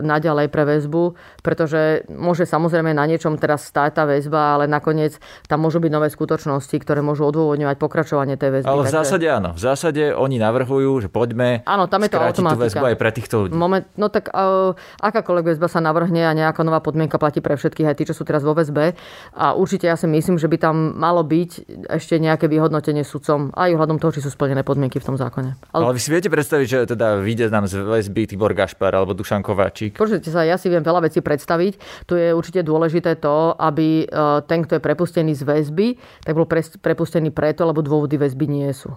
naďalej 0.00 0.46
pre 0.54 0.64
väzbu, 0.64 1.18
pretože 1.42 2.06
môže 2.08 2.46
sa 2.46 2.59
samozrejme 2.60 2.92
na 2.92 3.08
niečom 3.08 3.40
teraz 3.40 3.64
stáť 3.64 3.90
tá 3.96 4.04
väzba, 4.04 4.60
ale 4.60 4.68
nakoniec 4.68 5.16
tam 5.48 5.64
môžu 5.64 5.80
byť 5.80 5.88
nové 5.88 6.12
skutočnosti, 6.12 6.76
ktoré 6.76 7.00
môžu 7.00 7.24
odôvodňovať 7.32 7.76
pokračovanie 7.80 8.36
tej 8.36 8.60
väzby. 8.60 8.68
Ale 8.68 8.84
v 8.84 8.92
zásade 8.92 9.24
áno. 9.24 9.56
V 9.56 9.62
zásade 9.64 10.12
oni 10.12 10.36
navrhujú, 10.36 11.00
že 11.00 11.08
poďme 11.08 11.64
áno, 11.64 11.88
tam 11.88 12.04
je 12.04 12.12
to 12.12 12.20
tú 12.36 12.44
väzbu 12.44 12.84
aj 12.92 12.96
pre 13.00 13.10
týchto 13.16 13.48
ľudí. 13.48 13.56
Moment, 13.56 13.88
no 13.96 14.12
tak 14.12 14.28
uh, 14.28 14.76
akákoľvek 15.00 15.56
väzba 15.56 15.72
sa 15.72 15.80
navrhne 15.80 16.28
a 16.28 16.36
nejaká 16.36 16.60
nová 16.60 16.84
podmienka 16.84 17.16
platí 17.16 17.40
pre 17.40 17.56
všetkých, 17.56 17.88
aj 17.88 17.96
tí, 17.96 18.04
čo 18.04 18.12
sú 18.12 18.28
teraz 18.28 18.44
vo 18.44 18.52
väzbe. 18.52 18.92
A 19.32 19.56
určite 19.56 19.86
ja 19.88 19.96
si 19.96 20.04
myslím, 20.10 20.36
že 20.36 20.50
by 20.50 20.56
tam 20.60 20.76
malo 21.00 21.24
byť 21.24 21.50
ešte 21.86 22.20
nejaké 22.20 22.50
vyhodnotenie 22.50 23.06
sudcom 23.06 23.54
aj 23.56 23.72
ohľadom 23.72 23.96
toho, 23.96 24.12
či 24.12 24.20
sú 24.20 24.28
splnené 24.28 24.66
podmienky 24.66 25.00
v 25.00 25.06
tom 25.06 25.16
zákone. 25.16 25.56
Ale, 25.72 25.82
ale 25.88 25.94
vy 25.96 26.00
si 26.02 26.10
viete 26.10 26.28
predstaviť, 26.28 26.66
že 26.66 26.78
teda 26.92 27.22
vyjde 27.22 27.48
nám 27.48 27.70
z 27.70 27.80
väzby 27.80 28.28
Tibor 28.28 28.52
Gašpar 28.52 28.92
alebo 28.92 29.14
Dušan 29.14 29.40
Kováčik? 29.46 29.94
Počujete 29.94 30.28
sa, 30.28 30.42
ja 30.42 30.58
si 30.58 30.66
viem 30.66 30.82
veľa 30.82 31.06
vecí 31.06 31.22
predstaviť. 31.22 32.04
Tu 32.10 32.18
je 32.18 32.34
určite 32.34 32.49
určite 32.50 32.66
dôležité 32.66 33.14
to, 33.14 33.54
aby 33.54 34.02
e, 34.02 34.06
ten, 34.50 34.66
kto 34.66 34.82
je 34.82 34.82
prepustený 34.82 35.38
z 35.38 35.46
väzby, 35.46 35.94
tak 36.26 36.34
bol 36.34 36.50
prepustený 36.82 37.30
preto, 37.30 37.62
lebo 37.62 37.78
dôvody 37.78 38.18
väzby 38.18 38.50
nie 38.50 38.66
sú. 38.74 38.90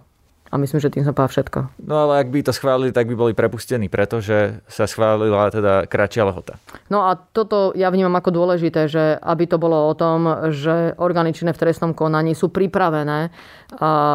A 0.54 0.62
myslím, 0.62 0.78
že 0.78 0.94
tým 0.94 1.02
som 1.02 1.18
povedal 1.18 1.34
všetko. 1.34 1.82
No 1.82 2.06
ale 2.06 2.22
ak 2.22 2.30
by 2.30 2.46
to 2.46 2.54
schválili, 2.54 2.94
tak 2.94 3.10
by 3.10 3.18
boli 3.18 3.34
prepustení, 3.34 3.90
pretože 3.90 4.62
sa 4.70 4.86
schválila 4.86 5.50
teda 5.50 5.90
kratšia 5.90 6.30
lehota. 6.30 6.62
No 6.94 7.10
a 7.10 7.18
toto 7.18 7.74
ja 7.74 7.90
vnímam 7.90 8.14
ako 8.14 8.30
dôležité, 8.30 8.86
že 8.86 9.18
aby 9.18 9.50
to 9.50 9.58
bolo 9.58 9.90
o 9.90 9.98
tom, 9.98 10.54
že 10.54 10.94
orgány 11.02 11.34
činné 11.34 11.58
v 11.58 11.62
trestnom 11.66 11.98
konaní 11.98 12.38
sú 12.38 12.54
pripravené 12.54 13.34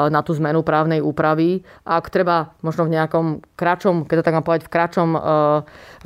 na 0.07 0.21
tú 0.23 0.31
zmenu 0.39 0.63
právnej 0.63 1.03
úpravy. 1.03 1.67
Ak 1.83 2.07
treba 2.15 2.55
možno 2.63 2.87
v 2.87 2.95
nejakom 2.95 3.43
kračom, 3.59 4.07
keď 4.07 4.23
to 4.23 4.27
tak 4.31 4.37
mám 4.39 4.47
povedať, 4.47 4.71
v 4.71 4.73
kračom 4.73 5.11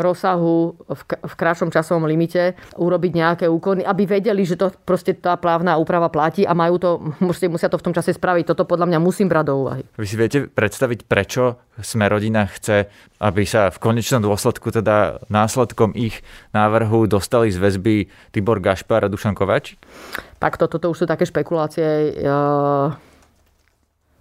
rozsahu, 0.00 0.56
v 1.04 1.34
kračom 1.36 1.68
časovom 1.68 2.08
limite 2.08 2.56
urobiť 2.80 3.12
nejaké 3.12 3.44
úkony, 3.52 3.84
aby 3.84 4.08
vedeli, 4.08 4.48
že 4.48 4.56
to 4.56 4.72
proste 4.88 5.20
tá 5.20 5.36
právna 5.36 5.76
úprava 5.76 6.08
platí 6.08 6.48
a 6.48 6.56
majú 6.56 6.80
to, 6.80 6.90
musia 7.52 7.68
to 7.68 7.76
v 7.76 7.84
tom 7.84 7.92
čase 7.92 8.16
spraviť. 8.16 8.48
Toto 8.48 8.64
podľa 8.64 8.88
mňa 8.88 8.98
musím 9.02 9.28
brať 9.28 9.44
do 9.52 9.54
úvahy. 9.60 9.82
Vy 10.00 10.06
si 10.08 10.16
viete 10.22 10.46
predstaviť, 10.46 11.10
prečo 11.10 11.58
sme 11.82 12.06
rodina 12.06 12.46
chce, 12.46 12.86
aby 13.18 13.42
sa 13.42 13.74
v 13.74 13.82
konečnom 13.82 14.22
dôsledku, 14.22 14.70
teda 14.70 15.18
následkom 15.26 15.98
ich 15.98 16.22
návrhu 16.54 17.10
dostali 17.10 17.50
z 17.50 17.58
väzby 17.58 18.06
Tibor 18.30 18.62
Gašpar 18.62 19.02
a 19.02 19.10
Dušan 19.10 19.34
Kovač? 19.34 19.74
Tak 20.38 20.62
toto 20.62 20.78
to 20.78 20.94
už 20.94 21.02
sú 21.02 21.06
také 21.10 21.26
špekulácie. 21.26 22.14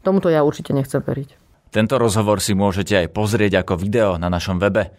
Tomuto 0.01 0.33
ja 0.33 0.41
určite 0.41 0.73
nechcem 0.73 0.97
veriť. 0.97 1.37
Tento 1.69 1.95
rozhovor 2.01 2.41
si 2.41 2.57
môžete 2.57 2.97
aj 3.05 3.13
pozrieť 3.13 3.61
ako 3.61 3.77
video 3.77 4.17
na 4.17 4.27
našom 4.27 4.57
webe. 4.59 4.89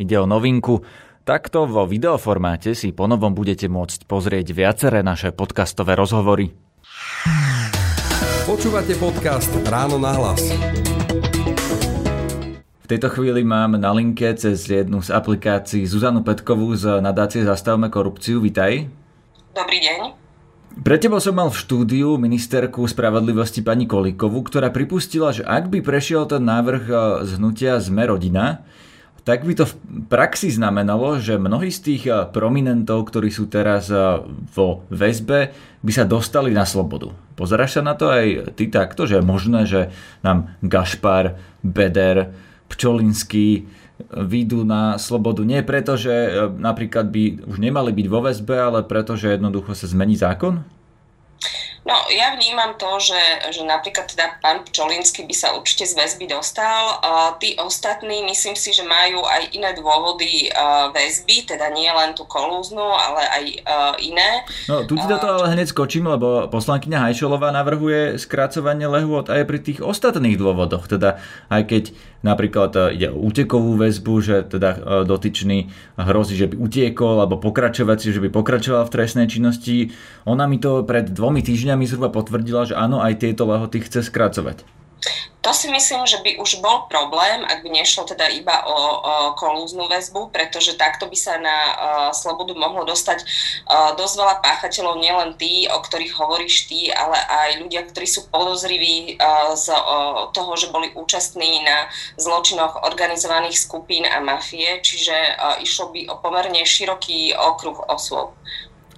Ide 0.00 0.16
o 0.18 0.26
novinku. 0.26 0.82
Takto 1.22 1.66
vo 1.66 1.86
videoformáte 1.86 2.74
si 2.74 2.94
ponovom 2.94 3.34
budete 3.34 3.68
môcť 3.70 4.06
pozrieť 4.06 4.50
viaceré 4.54 5.04
naše 5.06 5.30
podcastové 5.34 5.94
rozhovory. 5.94 6.50
Počúvate 8.46 8.94
podcast 9.02 9.50
Ráno 9.66 9.98
na 9.98 10.14
hlas. 10.14 10.38
V 12.78 12.86
tejto 12.86 13.10
chvíli 13.10 13.42
mám 13.42 13.74
na 13.74 13.90
linke 13.90 14.30
cez 14.38 14.70
jednu 14.70 15.02
z 15.02 15.10
aplikácií 15.10 15.82
Zuzanu 15.82 16.22
Petkovú 16.22 16.70
z 16.78 17.02
nadácie 17.02 17.42
Zastavme 17.42 17.90
korupciu. 17.90 18.38
Vitaj. 18.38 18.86
Dobrý 19.50 19.78
deň. 19.82 19.98
Pre 20.78 20.94
teba 20.94 21.18
som 21.18 21.34
mal 21.34 21.50
v 21.50 21.58
štúdiu 21.58 22.22
ministerku 22.22 22.86
spravodlivosti 22.86 23.66
pani 23.66 23.90
Kolíkovú, 23.90 24.46
ktorá 24.46 24.70
pripustila, 24.70 25.34
že 25.34 25.42
ak 25.42 25.66
by 25.66 25.82
prešiel 25.82 26.30
ten 26.30 26.46
návrh 26.46 26.84
e, 26.86 26.94
z 27.26 27.30
hnutia 27.42 27.82
Sme 27.82 28.06
rodina, 28.06 28.62
tak 29.26 29.42
by 29.42 29.58
to 29.58 29.66
v 29.66 29.74
praxi 30.06 30.54
znamenalo, 30.54 31.18
že 31.18 31.34
mnohí 31.34 31.74
z 31.74 31.80
tých 31.82 32.02
e, 32.06 32.30
prominentov, 32.30 33.10
ktorí 33.10 33.34
sú 33.34 33.50
teraz 33.50 33.90
e, 33.90 33.98
vo 34.54 34.86
väzbe, 34.86 35.50
by 35.82 35.92
sa 35.92 36.06
dostali 36.06 36.54
na 36.54 36.62
slobodu. 36.62 37.10
Pozeráš 37.34 37.74
sa 37.74 37.82
na 37.82 37.98
to 37.98 38.06
aj 38.06 38.54
ty 38.54 38.70
takto, 38.70 39.02
že 39.02 39.18
je 39.18 39.26
možné, 39.26 39.66
že 39.66 39.90
nám 40.22 40.54
Gašpar, 40.62 41.34
Beder, 41.66 42.30
Pčolinský 42.70 43.66
výjdu 44.14 44.62
na 44.62 44.94
slobodu 44.94 45.42
nie 45.42 45.58
preto, 45.66 45.98
že 45.98 46.12
napríklad 46.54 47.10
by 47.10 47.48
už 47.50 47.56
nemali 47.58 47.90
byť 47.90 48.06
vo 48.06 48.20
väzbe, 48.22 48.54
ale 48.54 48.86
preto, 48.86 49.18
že 49.18 49.34
jednoducho 49.34 49.74
sa 49.74 49.90
zmení 49.90 50.14
zákon? 50.14 50.62
No, 51.86 51.94
ja 52.10 52.34
vnímam 52.34 52.74
to, 52.74 52.98
že, 52.98 53.22
že 53.54 53.62
napríklad 53.62 54.10
teda 54.10 54.42
pán 54.42 54.66
Pčolinsky 54.66 55.22
by 55.22 55.30
sa 55.30 55.54
určite 55.54 55.86
z 55.86 55.94
väzby 55.94 56.26
dostal. 56.26 56.98
Uh, 56.98 57.38
tí 57.38 57.54
ostatní, 57.62 58.26
myslím 58.26 58.58
si, 58.58 58.74
že 58.74 58.82
majú 58.82 59.22
aj 59.22 59.54
iné 59.54 59.70
dôvody 59.70 60.50
uh, 60.50 60.90
väzby, 60.90 61.46
teda 61.46 61.70
nie 61.70 61.86
len 61.86 62.10
tú 62.18 62.26
kolúznu, 62.26 62.82
ale 62.82 63.22
aj 63.22 63.44
uh, 63.62 63.94
iné. 64.02 64.42
No, 64.66 64.82
tu 64.82 64.98
ti 64.98 65.06
do 65.06 65.14
toho 65.14 65.38
ale 65.38 65.54
hneď 65.54 65.70
skočím, 65.70 66.10
lebo 66.10 66.50
poslankyňa 66.50 67.06
Hajšolová 67.06 67.54
navrhuje 67.54 68.18
skracovanie 68.18 68.90
lehôd 68.90 69.30
aj 69.30 69.46
pri 69.46 69.58
tých 69.62 69.78
ostatných 69.78 70.34
dôvodoch. 70.34 70.90
Teda 70.90 71.22
aj 71.54 71.70
keď 71.70 71.84
napríklad 72.26 72.74
ide 72.90 73.14
o 73.14 73.22
útekovú 73.22 73.78
väzbu, 73.78 74.14
že 74.18 74.42
teda 74.42 75.06
dotyčný 75.06 75.70
hrozí, 75.94 76.34
že 76.34 76.50
by 76.50 76.58
utiekol, 76.58 77.22
alebo 77.22 77.38
pokračovať, 77.38 78.10
že 78.10 78.18
by 78.18 78.34
pokračoval 78.34 78.82
v 78.82 78.92
trestnej 78.92 79.30
činnosti. 79.30 79.94
Ona 80.26 80.50
mi 80.50 80.58
to 80.58 80.82
pred 80.82 81.06
dvomi 81.06 81.46
týždňami 81.46 81.78
mi 81.78 81.86
zhruba 81.86 82.10
potvrdila, 82.10 82.66
že 82.66 82.74
áno, 82.74 82.98
aj 82.98 83.22
tieto 83.22 83.46
lehoty 83.46 83.86
chce 83.86 84.02
skracovať. 84.02 84.66
To 85.46 85.54
si 85.54 85.70
myslím, 85.70 86.02
že 86.10 86.18
by 86.26 86.42
už 86.42 86.58
bol 86.58 86.90
problém, 86.90 87.46
ak 87.46 87.62
by 87.62 87.70
nešlo 87.70 88.02
teda 88.02 88.26
iba 88.34 88.66
o, 88.66 88.74
o 88.74 89.14
kolúznu 89.38 89.86
väzbu, 89.86 90.34
pretože 90.34 90.74
takto 90.74 91.06
by 91.06 91.14
sa 91.14 91.38
na 91.38 91.54
uh, 91.54 92.10
slobodu 92.10 92.50
mohlo 92.58 92.82
dostať 92.82 93.22
uh, 93.22 93.94
dosť 93.94 94.14
veľa 94.18 94.36
páchateľov, 94.42 94.98
nielen 94.98 95.38
tí, 95.38 95.70
o 95.70 95.78
ktorých 95.78 96.18
hovoríš 96.18 96.66
ty, 96.66 96.90
ale 96.90 97.14
aj 97.14 97.62
ľudia, 97.62 97.86
ktorí 97.86 98.10
sú 98.10 98.26
podozriví 98.26 99.22
uh, 99.22 99.54
z 99.54 99.70
uh, 99.70 100.34
toho, 100.34 100.52
že 100.58 100.74
boli 100.74 100.90
účastní 100.98 101.62
na 101.62 101.94
zločinoch 102.18 102.82
organizovaných 102.82 103.54
skupín 103.54 104.02
a 104.02 104.18
mafie, 104.18 104.82
čiže 104.82 105.14
uh, 105.14 105.62
išlo 105.62 105.94
by 105.94 106.10
o 106.10 106.18
pomerne 106.18 106.66
široký 106.66 107.38
okruh 107.38 107.86
osôb. 107.86 108.34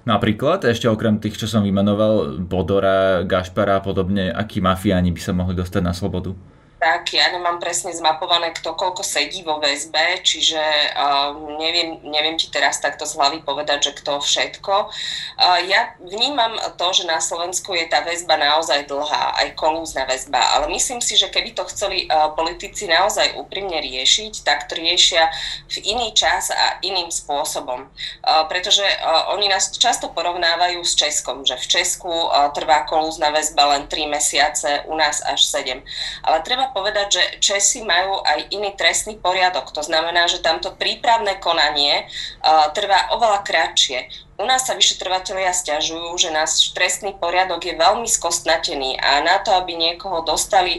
Napríklad, 0.09 0.65
ešte 0.65 0.89
okrem 0.89 1.21
tých, 1.21 1.37
čo 1.37 1.45
som 1.45 1.61
vymenoval, 1.61 2.41
Bodora, 2.41 3.29
Gašpara 3.29 3.77
a 3.77 3.85
podobne, 3.85 4.33
akí 4.33 4.57
mafiáni 4.65 5.13
by 5.13 5.21
sa 5.21 5.37
mohli 5.37 5.53
dostať 5.53 5.83
na 5.85 5.93
slobodu? 5.93 6.33
Tak 6.79 7.11
ja 7.11 7.27
nemám 7.35 7.59
presne 7.59 7.91
zmapované, 7.91 8.55
kto 8.55 8.79
koľko 8.79 9.03
sedí 9.03 9.43
vo 9.43 9.59
väzbe, 9.59 10.23
čiže 10.23 10.63
uh, 10.95 11.35
neviem, 11.59 11.99
neviem 12.07 12.39
ti 12.39 12.47
teraz 12.55 12.79
takto 12.79 13.03
z 13.03 13.19
hlavy 13.19 13.43
povedať, 13.43 13.91
že 13.91 13.93
kto 13.99 14.23
všetko. 14.23 14.75
Uh, 14.87 15.59
ja 15.67 15.99
vnímam 15.99 16.55
to, 16.79 16.87
že 16.95 17.05
na 17.11 17.19
Slovensku 17.19 17.75
je 17.75 17.91
tá 17.91 18.07
väzba 18.07 18.39
naozaj 18.39 18.87
dlhá, 18.87 19.35
aj 19.43 19.59
kolúzna 19.59 20.07
väzba, 20.07 20.39
ale 20.55 20.71
myslím 20.71 21.03
si, 21.03 21.19
že 21.19 21.27
keby 21.35 21.59
to 21.59 21.67
chceli 21.67 22.07
uh, 22.07 22.31
politici 22.39 22.87
naozaj 22.87 23.35
úprimne 23.35 23.83
riešiť, 23.83 24.47
tak 24.47 24.71
to 24.71 24.79
riešia 24.79 25.35
v 25.67 25.83
iný 25.83 26.15
čas 26.15 26.55
a 26.55 26.79
iným 26.87 27.11
spôsobom. 27.11 27.91
Uh, 28.23 28.47
pretože 28.47 28.87
uh, 28.87 29.35
oni 29.35 29.51
nás 29.51 29.75
často 29.75 30.15
porovnávajú 30.15 30.79
s 30.87 30.95
Českom, 30.95 31.43
že 31.43 31.59
v 31.59 31.67
Česku 31.67 32.07
uh, 32.07 32.55
trvá 32.55 32.87
kolúzna 32.87 33.35
väzba 33.35 33.75
len 33.75 33.91
3 33.91 34.15
mesiace, 34.15 34.87
u 34.87 34.95
nás 34.95 35.19
až 35.27 35.43
7. 35.43 35.83
Ale 36.23 36.39
treba 36.47 36.68
povedať, 36.71 37.07
že 37.21 37.23
Česi 37.39 37.81
majú 37.85 38.21
aj 38.25 38.53
iný 38.53 38.75
trestný 38.79 39.17
poriadok. 39.21 39.71
To 39.75 39.83
znamená, 39.85 40.29
že 40.31 40.45
tamto 40.45 40.75
prípravné 40.77 41.41
konanie 41.43 42.05
uh, 42.05 42.71
trvá 42.73 43.13
oveľa 43.15 43.45
kratšie. 43.45 44.29
U 44.39 44.47
nás 44.47 44.71
sa 44.71 44.79
vyšetrovateľia 44.79 45.51
stiažujú, 45.51 46.15
že 46.15 46.31
náš 46.31 46.71
trestný 46.71 47.11
poriadok 47.19 47.59
je 47.59 47.75
veľmi 47.75 48.07
skostnatený 48.07 48.95
a 48.95 49.19
na 49.19 49.43
to, 49.43 49.51
aby 49.51 49.75
niekoho 49.75 50.23
dostali 50.23 50.79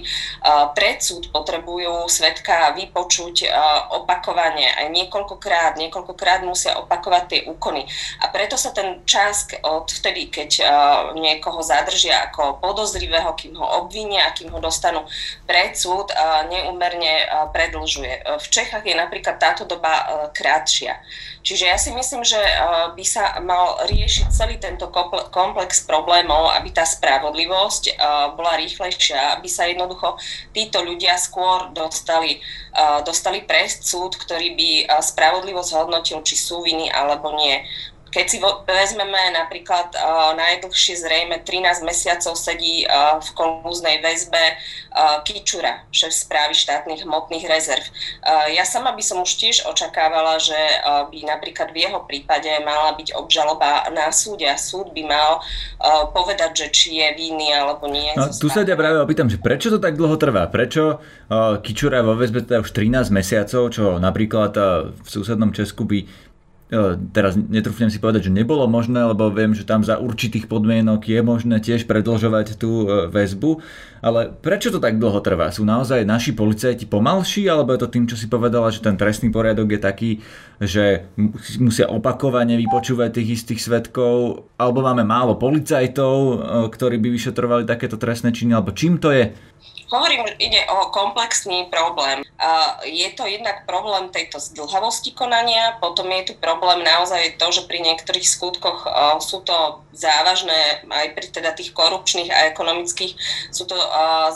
pred 0.71 1.03
súd, 1.03 1.27
potrebujú 1.35 2.07
svetka 2.07 2.71
vypočuť 2.79 3.51
opakovane 3.99 4.63
aj 4.63 4.87
niekoľkokrát, 4.95 5.75
niekoľkokrát 5.75 6.47
musia 6.47 6.79
opakovať 6.79 7.23
tie 7.27 7.39
úkony. 7.51 7.83
A 8.23 8.31
preto 8.31 8.55
sa 8.55 8.71
ten 8.71 9.03
čas 9.03 9.51
od 9.59 9.91
vtedy, 9.91 10.31
keď 10.31 10.63
niekoho 11.19 11.59
zadržia 11.59 12.31
ako 12.31 12.63
podozrivého, 12.63 13.35
kým 13.35 13.59
ho 13.59 13.83
obvinia 13.83 14.23
a 14.23 14.31
kým 14.31 14.55
ho 14.55 14.63
dostanú 14.63 15.03
pred 15.43 15.75
súd, 15.79 16.11
neumerne 16.51 17.23
predlžuje. 17.55 18.27
V 18.27 18.47
Čechách 18.51 18.83
je 18.83 18.99
napríklad 18.99 19.39
táto 19.39 19.63
doba 19.63 20.27
krátšia. 20.35 20.99
Čiže 21.39 21.65
ja 21.71 21.79
si 21.79 21.95
myslím, 21.95 22.27
že 22.27 22.35
by 22.99 23.05
sa 23.07 23.39
mal 23.39 23.79
riešiť 23.87 24.27
celý 24.27 24.59
tento 24.59 24.91
komplex 25.31 25.87
problémov, 25.87 26.51
aby 26.51 26.75
tá 26.75 26.83
spravodlivosť 26.83 27.95
bola 28.35 28.59
rýchlejšia, 28.59 29.39
aby 29.39 29.47
sa 29.47 29.63
jednoducho 29.71 30.19
títo 30.51 30.83
ľudia 30.83 31.15
skôr 31.15 31.71
dostali, 31.71 32.43
dostali 33.07 33.47
pre 33.47 33.71
súd, 33.71 34.19
ktorý 34.19 34.51
by 34.59 34.69
spravodlivosť 34.99 35.71
hodnotil, 35.79 36.19
či 36.27 36.35
sú 36.35 36.59
viny 36.59 36.91
alebo 36.91 37.31
nie. 37.39 37.63
Keď 38.09 38.25
si 38.25 38.37
vezmeme 38.65 39.21
napríklad 39.37 39.93
uh, 39.93 40.33
najdlhšie 40.33 40.97
zrejme 40.97 41.45
13 41.45 41.85
mesiacov 41.85 42.33
sedí 42.33 42.85
uh, 42.89 43.21
v 43.21 43.29
kolúznej 43.37 44.01
väzbe 44.01 44.41
uh, 44.93 45.21
Kičura, 45.21 45.85
šéf 45.93 46.13
správy 46.13 46.57
štátnych 46.57 47.05
hmotných 47.05 47.45
rezerv. 47.45 47.85
Uh, 48.25 48.49
ja 48.49 48.65
sama 48.65 48.97
by 48.97 49.03
som 49.05 49.21
už 49.21 49.31
tiež 49.37 49.69
očakávala, 49.69 50.41
že 50.41 50.57
uh, 50.57 51.05
by 51.07 51.21
napríklad 51.25 51.69
v 51.69 51.85
jeho 51.85 52.01
prípade 52.09 52.49
mala 52.65 52.97
byť 52.97 53.13
obžaloba 53.13 53.85
na 53.93 54.09
súde 54.09 54.49
a 54.49 54.57
súd 54.57 54.89
by 54.91 55.03
mal 55.05 55.39
uh, 55.39 56.09
povedať, 56.09 56.65
že 56.65 56.67
či 56.73 56.89
je 56.97 57.07
vinný 57.13 57.53
alebo 57.53 57.85
nie. 57.85 58.09
No, 58.17 58.29
tu 58.29 58.49
sa 58.49 58.65
ťa 58.65 58.73
práve 58.73 58.97
opýtam, 58.99 59.29
že 59.29 59.37
prečo 59.37 59.69
to 59.69 59.77
tak 59.77 59.95
dlho 59.95 60.17
trvá? 60.17 60.49
Prečo 60.49 60.97
uh, 60.97 61.61
Kičura 61.61 62.01
vo 62.01 62.17
väzbe 62.17 62.41
teda 62.41 62.65
už 62.65 62.73
13 62.73 63.13
mesiacov, 63.13 63.69
čo 63.69 64.01
napríklad 64.01 64.51
uh, 64.57 64.89
v 64.91 65.07
susednom 65.07 65.53
Česku 65.53 65.85
by 65.85 66.28
teraz 67.09 67.33
netrúfnem 67.33 67.89
si 67.89 67.97
povedať, 67.97 68.29
že 68.29 68.35
nebolo 68.37 68.69
možné, 68.69 69.01
lebo 69.01 69.33
viem, 69.33 69.57
že 69.57 69.65
tam 69.65 69.81
za 69.81 69.97
určitých 69.97 70.45
podmienok 70.45 71.01
je 71.01 71.19
možné 71.25 71.57
tiež 71.57 71.89
predlžovať 71.89 72.61
tú 72.61 72.85
e, 72.85 73.09
väzbu, 73.09 73.57
ale 74.05 74.29
prečo 74.29 74.69
to 74.69 74.77
tak 74.77 75.01
dlho 75.01 75.17
trvá? 75.25 75.49
Sú 75.49 75.65
naozaj 75.65 76.05
naši 76.05 76.37
policajti 76.37 76.85
pomalší, 76.85 77.49
alebo 77.49 77.73
je 77.73 77.81
to 77.81 77.89
tým, 77.89 78.05
čo 78.05 78.13
si 78.13 78.29
povedala, 78.29 78.69
že 78.69 78.85
ten 78.85 78.93
trestný 78.93 79.33
poriadok 79.33 79.65
je 79.65 79.81
taký, 79.81 80.11
že 80.61 81.09
musia 81.57 81.89
opakovane 81.89 82.53
vypočúvať 82.53 83.17
tých 83.17 83.41
istých 83.41 83.65
svetkov, 83.65 84.45
alebo 84.61 84.85
máme 84.85 85.01
málo 85.01 85.41
policajtov, 85.41 86.15
e, 86.21 86.35
ktorí 86.69 87.01
by 87.01 87.09
vyšetrovali 87.09 87.63
takéto 87.65 87.97
trestné 87.97 88.29
činy, 88.29 88.53
alebo 88.53 88.77
čím 88.77 89.01
to 89.01 89.09
je? 89.09 89.33
Hovorím, 89.89 90.21
ide 90.37 90.61
o 90.69 90.93
komplexný 90.93 91.65
problém. 91.73 92.21
Je 92.85 93.09
to 93.17 93.25
jednak 93.25 93.65
problém 93.65 94.13
tejto 94.13 94.37
zdlhavosti 94.37 95.17
konania, 95.17 95.81
potom 95.81 96.05
je 96.13 96.29
tu 96.29 96.33
problém 96.37 96.85
naozaj 96.85 97.41
to, 97.41 97.49
že 97.49 97.65
pri 97.65 97.81
niektorých 97.81 98.21
skutkoch 98.21 98.85
sú 99.17 99.41
to 99.41 99.81
závažné, 99.89 100.85
aj 100.85 101.07
pri 101.17 101.27
teda 101.33 101.57
tých 101.57 101.73
korupčných 101.73 102.29
a 102.29 102.53
ekonomických, 102.53 103.17
sú 103.49 103.65
to 103.65 103.75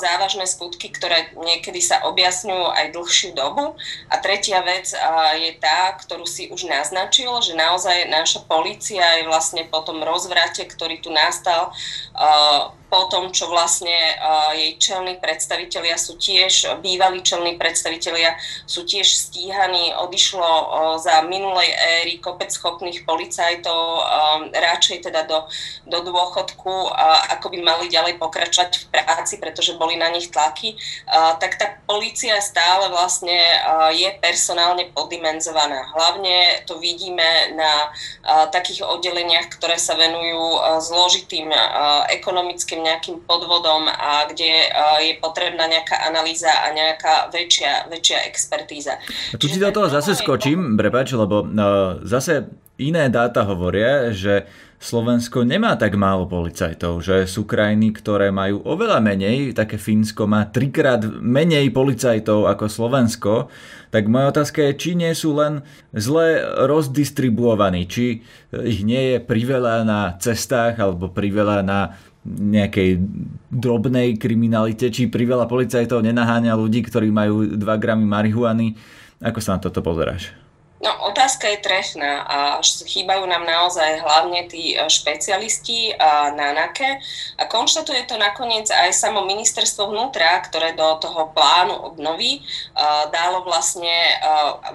závažné 0.01 0.50
skutky, 0.50 0.89
ktoré 0.89 1.29
niekedy 1.38 1.79
sa 1.79 2.01
objasňujú 2.10 2.74
aj 2.74 2.86
dlhšiu 2.98 3.38
dobu. 3.38 3.78
A 4.10 4.17
tretia 4.19 4.65
vec 4.65 4.89
je 5.38 5.51
tá, 5.62 5.93
ktorú 6.01 6.25
si 6.25 6.49
už 6.49 6.65
naznačil, 6.65 7.30
že 7.45 7.54
naozaj 7.54 8.10
naša 8.10 8.41
policia 8.49 9.21
je 9.21 9.30
vlastne 9.30 9.69
po 9.69 9.86
tom 9.86 10.01
rozvrate, 10.01 10.65
ktorý 10.65 10.97
tu 10.97 11.13
nastal, 11.13 11.71
po 12.93 13.10
tom, 13.10 13.34
čo 13.34 13.49
vlastne 13.49 13.89
uh, 13.89 14.53
jej 14.53 14.77
čelní 14.77 15.17
predstavitelia 15.17 15.97
sú 15.97 16.13
tiež, 16.21 16.77
bývalí 16.86 17.25
čelní 17.25 17.58
predstavitelia 17.58 18.38
sú 18.69 18.86
tiež 18.86 19.10
stíhaní. 19.10 19.97
Odišlo 19.97 20.45
uh, 20.45 21.01
za 21.01 21.25
minulej 21.25 21.73
éry 21.73 22.21
kopec 22.21 22.53
schopných 22.53 23.01
policajtov 23.01 23.82
um, 23.97 24.53
radšej 24.53 25.10
teda 25.10 25.25
do, 25.25 25.49
do 25.89 26.06
dôchodku, 26.06 26.93
ako 27.34 27.49
by 27.49 27.60
mali 27.65 27.89
ďalej 27.89 28.21
pokračovať 28.21 28.71
v 28.77 28.86
práci, 28.93 29.41
pretože 29.41 29.79
boli 29.79 29.97
na 29.97 30.12
nich 30.12 30.29
tlaky. 30.29 30.75
Tak 31.39 31.51
tá 31.56 31.79
policia 31.88 32.38
stále 32.43 32.91
vlastne 32.91 33.34
je 33.95 34.10
personálne 34.19 34.91
poddimenzovaná. 34.91 35.89
Hlavne 35.95 36.67
to 36.67 36.77
vidíme 36.77 37.56
na 37.56 37.89
takých 38.51 38.84
oddeleniach, 38.84 39.49
ktoré 39.56 39.79
sa 39.79 39.95
venujú 39.95 40.60
zložitým 40.84 41.49
ekonomickým 42.12 42.83
nejakým 42.84 43.24
podvodom 43.24 43.88
a 43.88 44.28
kde 44.28 44.67
eh, 44.67 45.00
je 45.08 45.13
potrebná 45.24 45.65
nejaká 45.72 46.04
analýza 46.06 46.52
a 46.52 46.76
nejaká 46.76 47.32
väčšia, 47.32 47.88
väčšia 47.88 48.19
expertíza. 48.28 49.00
A 49.34 49.36
tu 49.39 49.48
ti 49.48 49.58
do 49.58 49.72
toho 49.72 49.88
zase 49.88 50.13
skočím, 50.13 50.76
prepač, 50.76 51.15
lebo 51.15 51.48
uh, 51.48 52.04
zase 52.04 52.52
iné 52.78 53.08
dáta 53.08 53.48
hovoria, 53.48 54.12
že 54.12 54.43
Slovensko 54.84 55.48
nemá 55.48 55.80
tak 55.80 55.96
málo 55.96 56.28
policajtov, 56.28 57.00
že 57.00 57.24
sú 57.24 57.48
krajiny, 57.48 57.96
ktoré 57.96 58.36
majú 58.36 58.60
oveľa 58.67 59.00
menej, 59.00 59.56
také 59.56 59.80
Fínsko 59.80 60.28
má 60.28 60.43
trikrát 60.52 61.00
menej 61.08 61.72
policajtov 61.72 62.52
ako 62.52 62.65
Slovensko, 62.67 63.34
tak 63.93 64.10
moja 64.10 64.34
otázka 64.34 64.65
je, 64.65 64.71
či 64.73 64.89
nie 64.97 65.13
sú 65.13 65.38
len 65.38 65.62
zle 65.93 66.41
rozdistribuovaní, 66.65 67.86
či 67.86 68.25
ich 68.65 68.82
nie 68.82 69.13
je 69.13 69.17
priveľa 69.21 69.86
na 69.86 70.17
cestách 70.17 70.82
alebo 70.82 71.13
priveľa 71.13 71.62
na 71.62 71.93
nejakej 72.25 73.03
drobnej 73.53 74.17
kriminalite, 74.17 74.89
či 74.89 75.13
priveľa 75.13 75.45
policajtov 75.45 76.01
nenaháňa 76.01 76.58
ľudí, 76.58 76.82
ktorí 76.82 77.13
majú 77.13 77.53
2 77.53 77.62
gramy 77.77 78.10
marihuany. 78.10 78.73
Ako 79.21 79.38
sa 79.38 79.56
na 79.56 79.60
toto 79.62 79.86
pozeráš? 79.86 80.42
No, 80.84 80.91
otázka 81.08 81.48
je 81.48 81.63
trefná 81.63 82.28
a 82.28 82.38
chýbajú 82.60 83.24
nám 83.24 83.48
naozaj 83.48 84.04
hlavne 84.04 84.52
tí 84.52 84.76
e, 84.76 84.84
špecialisti 84.84 85.96
na 86.36 86.52
NAKE 86.52 87.00
a 87.39 87.48
konštatuje 87.48 88.04
to 88.04 88.19
nakoniec 88.19 88.67
aj 88.67 88.91
samo 88.91 89.24
ministerstvo 89.24 89.88
vnútra, 89.96 90.43
ktoré 90.43 90.76
do 90.76 91.00
toho 91.00 91.32
plánu 91.32 91.72
obnovy 91.88 92.36
e, 92.36 92.39
dalo 93.15 93.48
vlastne, 93.48 93.88
e, 93.96 94.15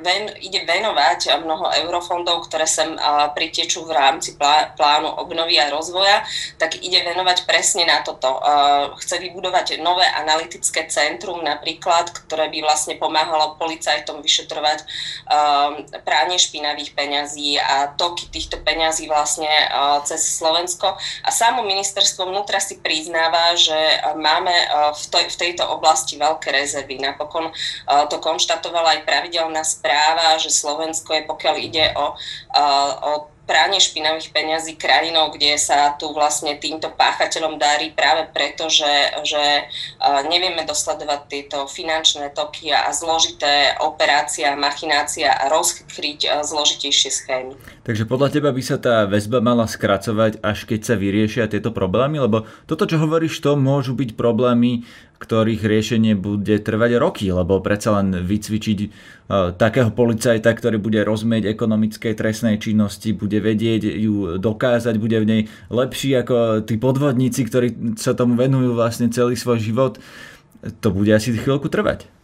ven, 0.01 0.33
ide 0.40 0.64
venovať 0.64 1.44
mnoho 1.44 1.77
eurofondov, 1.85 2.49
ktoré 2.49 2.64
sem 2.64 2.97
pritečú 3.37 3.85
v 3.85 3.92
rámci 3.92 4.33
plánu 4.81 5.12
obnovy 5.12 5.61
a 5.61 5.68
rozvoja, 5.68 6.25
tak 6.57 6.81
ide 6.81 7.05
venovať 7.05 7.44
presne 7.44 7.85
na 7.85 8.01
toto. 8.01 8.40
Chce 8.97 9.21
vybudovať 9.21 9.77
nové 9.85 10.09
analytické 10.09 10.88
centrum 10.88 11.44
napríklad, 11.44 12.09
ktoré 12.25 12.49
by 12.49 12.64
vlastne 12.64 12.97
pomáhalo 12.97 13.61
policajtom 13.61 14.25
vyšetrovať 14.25 14.88
pranie 16.04 16.38
špinavých 16.38 16.92
peňazí 16.92 17.56
a 17.58 17.94
toky 17.94 18.28
týchto 18.28 18.61
peňazí 18.61 19.08
vlastne 19.08 19.48
cez 20.04 20.38
Slovensko. 20.38 20.98
A 21.24 21.30
samo 21.30 21.62
ministerstvo 21.64 22.28
vnútra 22.28 22.61
si 22.61 22.78
priznáva, 22.78 23.56
že 23.56 23.76
máme 24.18 24.52
v, 24.94 25.04
to, 25.08 25.18
v 25.18 25.37
tejto 25.37 25.64
oblasti 25.66 26.20
veľké 26.20 26.50
rezervy. 26.52 27.00
Napokon 27.00 27.50
to 28.11 28.16
konštatovala 28.18 28.98
aj 28.98 29.06
pravidelná 29.06 29.62
správa, 29.64 30.37
že 30.37 30.52
Slovensko 30.52 31.14
je, 31.14 31.22
pokiaľ 31.24 31.54
ide 31.58 31.87
o, 31.96 32.14
o 33.02 33.12
pranie 33.48 33.80
špinavých 33.80 34.28
peňazí 34.28 34.76
krajinou, 34.76 35.32
kde 35.32 35.56
sa 35.56 35.96
tu 35.96 36.12
vlastne 36.12 36.61
týmto 36.61 36.92
páchateľom 36.92 37.56
darí 37.56 37.96
práve 37.96 38.28
preto, 38.28 38.68
že, 38.68 38.92
že 39.24 39.64
nevieme 40.28 40.68
dosledovať 40.68 41.20
tieto 41.32 41.64
finančné 41.64 42.37
toky 42.37 42.68
a 42.68 42.92
zložité 42.92 43.72
operácia, 43.80 44.52
machinácia 44.52 45.32
a 45.32 45.48
rozkryť 45.48 46.44
zložitejšie 46.44 47.11
schémy. 47.11 47.56
Takže 47.88 48.04
podľa 48.04 48.28
teba 48.37 48.52
by 48.52 48.61
sa 48.61 48.76
tá 48.76 49.08
väzba 49.08 49.40
mala 49.40 49.64
skracovať, 49.64 50.44
až 50.44 50.68
keď 50.68 50.80
sa 50.84 50.94
vyriešia 51.00 51.48
tieto 51.48 51.72
problémy? 51.72 52.20
Lebo 52.20 52.44
toto, 52.68 52.84
čo 52.84 53.00
hovoríš, 53.00 53.40
to 53.40 53.56
môžu 53.56 53.96
byť 53.96 54.12
problémy 54.12 54.84
ktorých 55.18 55.66
riešenie 55.66 56.14
bude 56.14 56.62
trvať 56.62 56.98
roky, 56.98 57.26
lebo 57.31 57.59
predsa 57.59 57.98
len 57.98 58.22
vycvičiť 58.22 58.78
uh, 58.83 58.90
takého 59.54 59.90
policajta, 59.90 60.46
ktorý 60.54 60.78
bude 60.78 61.02
rozmieť 61.02 61.50
ekonomickej 61.50 62.14
trestnej 62.14 62.57
činnosti, 62.62 63.14
bude 63.14 63.42
vedieť 63.42 63.83
ju 63.87 64.38
dokázať, 64.38 64.94
bude 64.96 65.18
v 65.18 65.26
nej 65.26 65.42
lepší 65.68 66.14
ako 66.22 66.62
tí 66.62 66.78
podvodníci, 66.78 67.42
ktorí 67.46 67.98
sa 67.98 68.14
tomu 68.14 68.38
venujú 68.38 68.78
vlastne 68.78 69.11
celý 69.11 69.35
svoj 69.35 69.59
život, 69.59 69.98
to 70.83 70.88
bude 70.90 71.11
asi 71.11 71.35
chvíľku 71.35 71.70
trvať. 71.70 72.17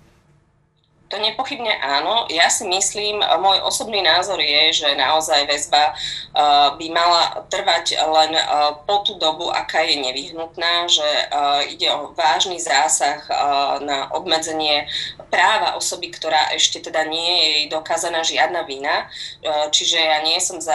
To 1.15 1.23
nepochybne 1.23 1.79
áno. 1.79 2.27
Ja 2.27 2.51
si 2.51 2.67
myslím, 2.67 3.23
môj 3.39 3.63
osobný 3.63 4.03
názor 4.03 4.43
je, 4.43 4.83
že 4.83 4.99
naozaj 4.99 5.47
väzba 5.47 5.95
uh, 5.95 6.75
by 6.75 6.87
mala 6.91 7.47
trvať 7.47 7.95
len 8.03 8.35
uh, 8.35 8.83
po 8.83 9.07
tú 9.07 9.15
dobu, 9.15 9.47
aká 9.47 9.87
je 9.87 9.95
nevyhnutná, 10.03 10.91
že 10.91 11.07
uh, 11.07 11.63
ide 11.71 11.87
o 11.95 12.11
vážny 12.19 12.59
zásah 12.59 13.23
na 13.79 14.11
obmedzenie 14.11 14.91
práva 15.31 15.79
osoby, 15.79 16.11
ktorá 16.11 16.51
ešte 16.51 16.83
teda 16.83 17.07
nie 17.07 17.31
je 17.31 17.47
jej 17.47 17.65
dokázaná 17.71 18.27
žiadna 18.27 18.67
vina. 18.67 19.07
Čiže 19.45 19.99
ja 19.99 20.19
nie 20.23 20.39
som 20.41 20.59
za 20.59 20.75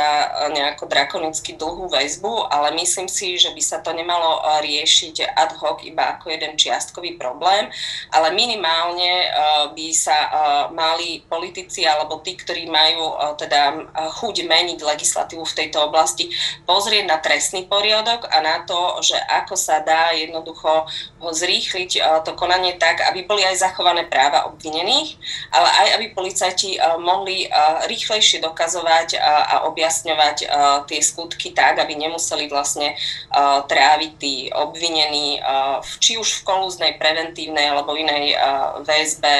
nejako 0.52 0.86
drakonicky 0.86 1.56
dlhú 1.56 1.90
väzbu, 1.90 2.48
ale 2.52 2.76
myslím 2.80 3.08
si, 3.10 3.36
že 3.36 3.52
by 3.52 3.62
sa 3.64 3.82
to 3.82 3.92
nemalo 3.92 4.44
riešiť 4.62 5.36
ad 5.36 5.58
hoc 5.58 5.82
iba 5.82 6.16
ako 6.16 6.32
jeden 6.32 6.54
čiastkový 6.60 7.18
problém, 7.18 7.72
ale 8.14 8.36
minimálne 8.36 9.32
by 9.74 9.88
sa 9.96 10.29
mali 10.76 11.24
politici 11.26 11.88
alebo 11.88 12.22
tí, 12.22 12.36
ktorí 12.36 12.70
majú 12.70 13.16
teda 13.40 13.90
chuť 14.20 14.36
meniť 14.46 14.80
legislatívu 14.82 15.44
v 15.46 15.58
tejto 15.58 15.90
oblasti, 15.90 16.30
pozrieť 16.68 17.06
na 17.08 17.18
trestný 17.18 17.66
poriadok 17.66 18.28
a 18.30 18.38
na 18.44 18.62
to, 18.68 19.02
že 19.02 19.16
ako 19.16 19.56
sa 19.56 19.80
dá 19.82 20.12
jednoducho 20.14 20.86
zrýchliť 21.20 22.24
to 22.26 22.32
konanie 22.36 22.76
tak, 22.76 23.02
aby 23.08 23.26
boli 23.26 23.42
aj 23.46 23.62
zachované 23.62 24.06
práva 24.06 24.48
obvinených, 24.52 25.16
ale 25.54 25.70
aj 25.70 25.88
aby 26.00 26.06
policajti 26.14 26.80
mohli 27.00 27.48
rýchlejšie 27.88 28.44
dokazovať 28.44 29.20
a 29.20 29.56
objasňovať 29.70 30.38
tie 30.88 31.00
skutky 31.02 31.52
tak, 31.56 31.80
aby 31.80 31.96
nemuseli 31.96 32.52
vlastne 32.52 32.96
tráviť 33.66 34.12
tí 34.20 34.50
obvinení 34.52 35.40
či 36.00 36.20
už 36.20 36.42
v 36.42 36.46
kolúznej, 36.46 36.92
preventívnej 37.00 37.72
alebo 37.72 37.96
inej 37.96 38.36
väzbe 38.84 39.34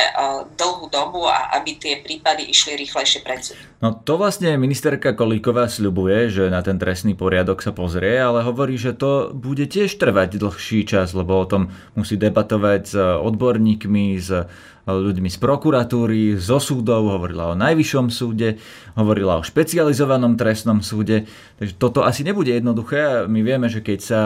dlhú 0.56 0.79
dlhú 0.80 0.88
dobu 0.88 1.28
a 1.28 1.52
aby 1.60 1.76
tie 1.76 2.00
prípady 2.00 2.48
išli 2.48 2.80
rýchlejšie 2.80 3.20
pred 3.28 3.44
súd. 3.44 3.60
No 3.84 3.92
to 3.92 4.16
vlastne 4.16 4.56
ministerka 4.56 5.12
Kolíková 5.12 5.68
sľubuje, 5.68 6.32
že 6.32 6.44
na 6.48 6.64
ten 6.64 6.80
trestný 6.80 7.20
poriadok 7.20 7.60
sa 7.60 7.76
pozrie, 7.76 8.16
ale 8.16 8.48
hovorí, 8.48 8.80
že 8.80 8.96
to 8.96 9.36
bude 9.36 9.68
tiež 9.68 10.00
trvať 10.00 10.40
dlhší 10.40 10.88
čas, 10.88 11.12
lebo 11.12 11.36
o 11.36 11.44
tom 11.44 11.76
musí 12.00 12.16
debatovať 12.16 12.82
s 12.88 12.96
odborníkmi, 12.96 14.16
s 14.16 14.48
ľuďmi 14.88 15.28
z 15.28 15.38
prokuratúry, 15.42 16.40
zo 16.40 16.62
súdov, 16.62 17.10
hovorila 17.12 17.52
o 17.52 17.60
najvyššom 17.60 18.08
súde, 18.14 18.62
hovorila 18.96 19.40
o 19.40 19.46
špecializovanom 19.46 20.40
trestnom 20.40 20.80
súde. 20.80 21.28
Takže 21.60 21.74
toto 21.76 22.06
asi 22.08 22.24
nebude 22.24 22.56
jednoduché. 22.56 23.28
My 23.28 23.44
vieme, 23.44 23.68
že 23.68 23.84
keď 23.84 24.00
sa 24.00 24.22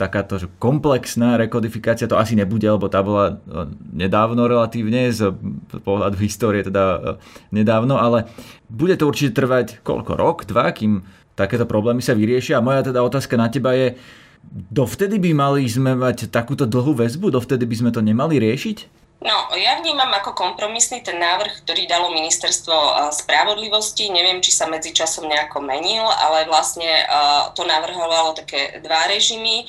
takáto 0.00 0.40
komplexná 0.56 1.36
rekodifikácia, 1.36 2.08
to 2.08 2.16
asi 2.16 2.32
nebude, 2.32 2.64
lebo 2.64 2.88
tá 2.88 3.04
bola 3.04 3.36
e, 3.36 3.68
nedávno 3.92 4.48
relatívne, 4.48 5.12
z 5.12 5.36
pohľadu 5.84 6.16
histórie 6.24 6.64
teda 6.64 6.84
e, 6.96 7.00
nedávno, 7.52 8.00
ale 8.00 8.24
bude 8.72 8.96
to 8.96 9.04
určite 9.04 9.36
trvať 9.36 9.84
koľko? 9.84 10.16
Rok, 10.16 10.38
dva, 10.48 10.72
kým 10.72 11.04
takéto 11.36 11.64
problémy 11.68 12.00
sa 12.00 12.16
vyriešia. 12.16 12.60
A 12.60 12.64
moja 12.64 12.84
teda 12.84 13.04
otázka 13.04 13.36
na 13.36 13.52
teba 13.52 13.76
je, 13.76 13.96
dovtedy 14.50 15.20
by 15.20 15.30
mali 15.36 15.64
sme 15.68 15.96
mať 15.96 16.28
takúto 16.32 16.64
dlhú 16.64 16.96
väzbu, 16.96 17.32
dovtedy 17.32 17.64
by 17.64 17.76
sme 17.76 17.90
to 17.92 18.00
nemali 18.00 18.40
riešiť? 18.40 18.99
No, 19.20 19.52
ja 19.52 19.76
vnímam 19.76 20.08
ako 20.16 20.32
kompromisný 20.32 21.04
ten 21.04 21.20
návrh, 21.20 21.60
ktorý 21.60 21.84
dalo 21.84 22.08
ministerstvo 22.08 23.12
spravodlivosti. 23.12 24.08
Neviem, 24.08 24.40
či 24.40 24.48
sa 24.48 24.64
medzi 24.64 24.96
časom 24.96 25.28
nejako 25.28 25.60
menil, 25.60 26.08
ale 26.08 26.48
vlastne 26.48 26.88
to 27.52 27.68
navrhovalo 27.68 28.32
také 28.32 28.80
dva 28.80 29.12
režimy. 29.12 29.68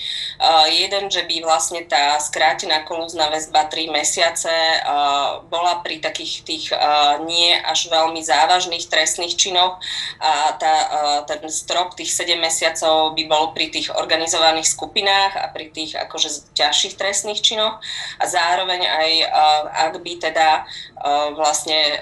Jeden, 0.71 1.11
že 1.11 1.27
by 1.27 1.43
vlastne 1.43 1.83
tá 1.83 2.15
skrátená 2.23 2.87
kolúzna 2.87 3.27
väzba 3.27 3.67
3 3.67 3.91
mesiace 3.91 4.55
bola 5.51 5.83
pri 5.83 5.99
takých 5.99 6.47
tých 6.47 6.65
nie 7.27 7.51
až 7.51 7.91
veľmi 7.91 8.23
závažných 8.23 8.87
trestných 8.87 9.35
činoch 9.35 9.83
a 10.23 10.55
tá, 10.55 10.75
ten 11.27 11.43
strop 11.51 11.99
tých 11.99 12.15
7 12.15 12.39
mesiacov 12.39 13.11
by 13.19 13.23
bol 13.27 13.51
pri 13.51 13.67
tých 13.67 13.91
organizovaných 13.91 14.71
skupinách 14.71 15.35
a 15.35 15.51
pri 15.51 15.75
tých 15.75 15.99
akože 15.99 16.55
ťažších 16.55 16.95
trestných 16.95 17.43
činoch 17.43 17.83
a 18.15 18.23
zároveň 18.23 18.87
aj 18.87 19.11
ak 19.71 19.99
by 20.01 20.13
teda 20.19 20.63
vlastne 21.35 21.99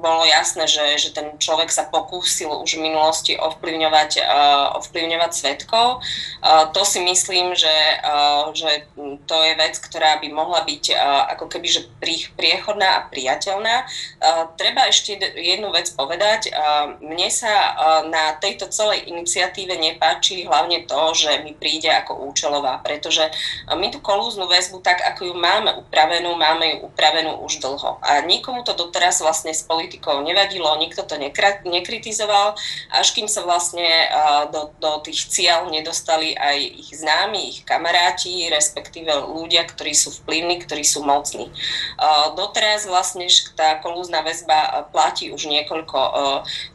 bolo 0.00 0.24
jasné, 0.24 0.64
že, 0.64 0.82
že 0.96 1.10
ten 1.12 1.36
človek 1.36 1.68
sa 1.68 1.86
pokúsil 1.86 2.48
už 2.64 2.80
v 2.80 2.88
minulosti 2.88 3.36
ovplyvňovať, 3.36 4.10
uh, 4.24 4.80
ovplyvňovať 4.80 5.30
svetkov. 5.30 6.00
Uh, 6.40 6.72
to 6.72 6.82
si 6.88 7.04
myslím, 7.04 7.52
že, 7.52 8.00
uh, 8.00 8.48
že 8.56 8.88
to 9.28 9.36
je 9.44 9.52
vec, 9.60 9.76
ktorá 9.76 10.18
by 10.18 10.28
mohla 10.32 10.64
byť 10.64 10.84
uh, 10.96 11.30
ako 11.36 11.52
keby 11.52 11.68
že 11.68 11.80
prí, 12.00 12.24
priechodná 12.34 12.88
a 12.98 13.04
priateľná. 13.12 13.84
Uh, 13.84 14.48
treba 14.56 14.88
ešte 14.88 15.20
jednu 15.36 15.68
vec 15.70 15.92
povedať. 15.92 16.50
Uh, 16.50 16.96
mne 17.04 17.28
sa 17.28 17.52
uh, 17.52 17.72
na 18.08 18.34
tejto 18.40 18.72
celej 18.72 19.04
iniciatíve 19.06 19.76
nepáči 19.76 20.48
hlavne 20.48 20.88
to, 20.88 21.00
že 21.12 21.44
mi 21.44 21.52
príde 21.52 21.92
ako 21.92 22.32
účelová, 22.32 22.80
pretože 22.80 23.28
my 23.68 23.92
tú 23.92 24.00
kolúznu 24.00 24.48
väzbu, 24.48 24.80
tak 24.80 25.04
ako 25.04 25.30
ju 25.30 25.34
máme 25.36 25.76
upravenú, 25.76 26.34
máme 26.34 26.64
ju 26.66 26.76
upravenú 26.88 27.44
už 27.44 27.60
dlho. 27.60 28.00
A 28.00 28.24
nikomu 28.24 28.64
to 28.64 28.72
doteraz 28.72 29.20
vlastne 29.20 29.52
z 29.52 29.66
politikov 29.90 30.22
nevadilo, 30.22 30.70
nikto 30.78 31.02
to 31.02 31.18
nekritizoval, 31.66 32.54
až 32.94 33.10
kým 33.10 33.26
sa 33.26 33.42
vlastne 33.42 33.82
do, 34.54 34.70
do 34.78 35.02
tých 35.02 35.26
cieľ 35.26 35.66
nedostali 35.66 36.38
aj 36.38 36.58
ich 36.62 36.94
známi, 36.94 37.42
ich 37.50 37.60
kamaráti, 37.66 38.46
respektíve 38.54 39.10
ľudia, 39.10 39.66
ktorí 39.66 39.90
sú 39.90 40.14
vplyvní, 40.22 40.62
ktorí 40.62 40.86
sú 40.86 41.02
mocní. 41.02 41.50
Doteraz 42.38 42.86
vlastne 42.86 43.26
tá 43.58 43.82
kolúzna 43.82 44.22
väzba 44.22 44.86
platí 44.94 45.34
už 45.34 45.50
niekoľko, 45.50 45.98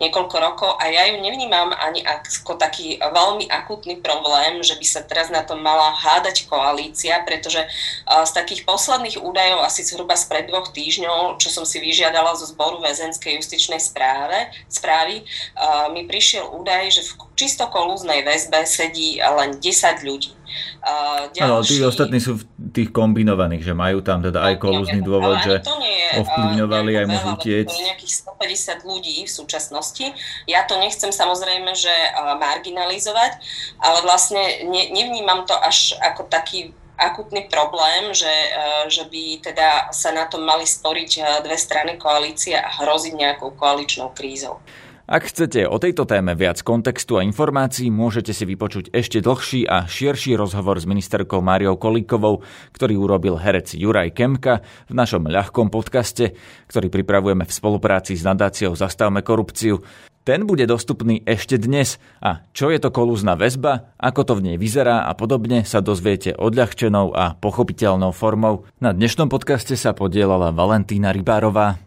niekoľko 0.04 0.36
rokov 0.36 0.76
a 0.76 0.92
ja 0.92 1.08
ju 1.08 1.24
nevnímam 1.24 1.72
ani 1.72 2.04
ako 2.04 2.60
taký 2.60 3.00
veľmi 3.00 3.48
akutný 3.48 4.04
problém, 4.04 4.60
že 4.60 4.76
by 4.76 4.84
sa 4.84 5.08
teraz 5.08 5.32
na 5.32 5.48
tom 5.48 5.64
mala 5.64 5.96
hádať 5.96 6.52
koalícia, 6.52 7.24
pretože 7.24 7.64
z 8.04 8.32
takých 8.36 8.68
posledných 8.68 9.24
údajov 9.24 9.64
asi 9.64 9.88
zhruba 9.88 10.20
spred 10.20 10.52
dvoch 10.52 10.76
týždňov, 10.76 11.40
čo 11.40 11.48
som 11.48 11.64
si 11.64 11.80
vyžiadala 11.80 12.36
zo 12.36 12.44
zboru 12.50 12.84
väze 12.84 13.05
väzenskej 13.06 13.38
justičnej 13.38 13.78
správe, 13.78 14.50
správy 14.66 15.22
uh, 15.22 15.94
mi 15.94 16.10
prišiel 16.10 16.50
údaj, 16.58 16.90
že 16.90 17.06
v 17.06 17.14
čisto 17.38 17.70
kolúznej 17.70 18.26
väzbe 18.26 18.66
sedí 18.66 19.22
len 19.22 19.62
10 19.62 20.02
ľudí. 20.02 20.34
Uh, 20.82 21.30
ďalší... 21.38 21.78
tí 21.78 21.86
ostatní 21.86 22.18
sú 22.18 22.42
v 22.42 22.44
tých 22.74 22.90
kombinovaných, 22.90 23.62
že 23.62 23.74
majú 23.78 24.02
tam 24.02 24.26
teda 24.26 24.42
aj 24.42 24.56
kolúzny 24.58 25.06
dôvod, 25.06 25.38
že 25.46 25.62
je, 25.62 26.26
ovplyvňovali 26.26 26.92
aj 26.98 27.06
môžu 27.06 27.32
tiec. 27.46 27.70
To 27.70 27.78
je 27.78 27.86
nejakých 27.94 28.14
150 28.26 28.90
ľudí 28.90 29.16
v 29.22 29.32
súčasnosti. 29.32 30.06
Ja 30.50 30.66
to 30.66 30.82
nechcem 30.82 31.14
samozrejme, 31.14 31.78
že 31.78 31.94
marginalizovať, 32.42 33.38
ale 33.84 34.00
vlastne 34.02 34.66
ne, 34.66 34.90
nevnímam 34.90 35.46
to 35.46 35.54
až 35.54 35.94
ako 36.02 36.26
taký 36.26 36.74
akutný 36.98 37.48
problém, 37.52 38.16
že, 38.16 38.32
e, 38.32 38.50
že 38.90 39.04
by 39.08 39.24
teda 39.44 39.92
sa 39.92 40.16
na 40.16 40.26
tom 40.26 40.44
mali 40.48 40.64
sporiť 40.64 41.12
e, 41.18 41.22
dve 41.44 41.58
strany 41.60 42.00
koalície 42.00 42.56
a 42.56 42.68
hroziť 42.82 43.14
nejakou 43.16 43.54
koaličnou 43.56 44.12
krízou. 44.16 44.60
Ak 45.06 45.30
chcete 45.30 45.70
o 45.70 45.78
tejto 45.78 46.10
téme 46.10 46.34
viac 46.34 46.66
kontextu 46.66 47.22
a 47.22 47.26
informácií, 47.26 47.94
môžete 47.94 48.34
si 48.34 48.42
vypočuť 48.42 48.90
ešte 48.90 49.22
dlhší 49.22 49.70
a 49.70 49.86
širší 49.86 50.34
rozhovor 50.34 50.82
s 50.82 50.90
ministerkou 50.90 51.46
Máriou 51.46 51.78
Kolíkovou, 51.78 52.42
ktorý 52.74 52.98
urobil 52.98 53.38
herec 53.38 53.78
Juraj 53.78 54.18
Kemka 54.18 54.66
v 54.90 54.94
našom 54.98 55.30
ľahkom 55.30 55.70
podcaste, 55.70 56.34
ktorý 56.66 56.90
pripravujeme 56.90 57.46
v 57.46 57.54
spolupráci 57.54 58.18
s 58.18 58.26
nadáciou 58.26 58.74
Zastavme 58.74 59.22
korupciu. 59.22 59.86
Ten 60.26 60.50
bude 60.50 60.66
dostupný 60.66 61.22
ešte 61.30 61.62
dnes 61.62 62.02
a 62.18 62.42
čo 62.50 62.74
je 62.74 62.82
to 62.82 62.90
kolúzna 62.90 63.38
väzba, 63.38 63.94
ako 64.02 64.22
to 64.26 64.34
v 64.42 64.50
nej 64.50 64.58
vyzerá 64.58 65.06
a 65.06 65.14
podobne 65.14 65.62
sa 65.62 65.86
dozviete 65.86 66.34
odľahčenou 66.34 67.14
a 67.14 67.38
pochopiteľnou 67.38 68.10
formou. 68.10 68.66
Na 68.82 68.90
dnešnom 68.90 69.30
podcaste 69.30 69.78
sa 69.78 69.94
podielala 69.94 70.50
Valentína 70.50 71.14
Rybárová. 71.14 71.78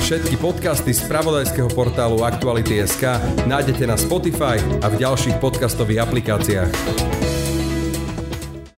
Všetky 0.00 0.40
podcasty 0.40 0.96
z 0.96 1.04
pravodajského 1.12 1.68
portálu 1.76 2.24
Aktuality.sk 2.24 3.20
nájdete 3.44 3.84
na 3.84 4.00
Spotify 4.00 4.56
a 4.80 4.88
v 4.88 4.96
ďalších 4.96 5.36
podcastových 5.44 6.08
aplikáciách. 6.08 6.72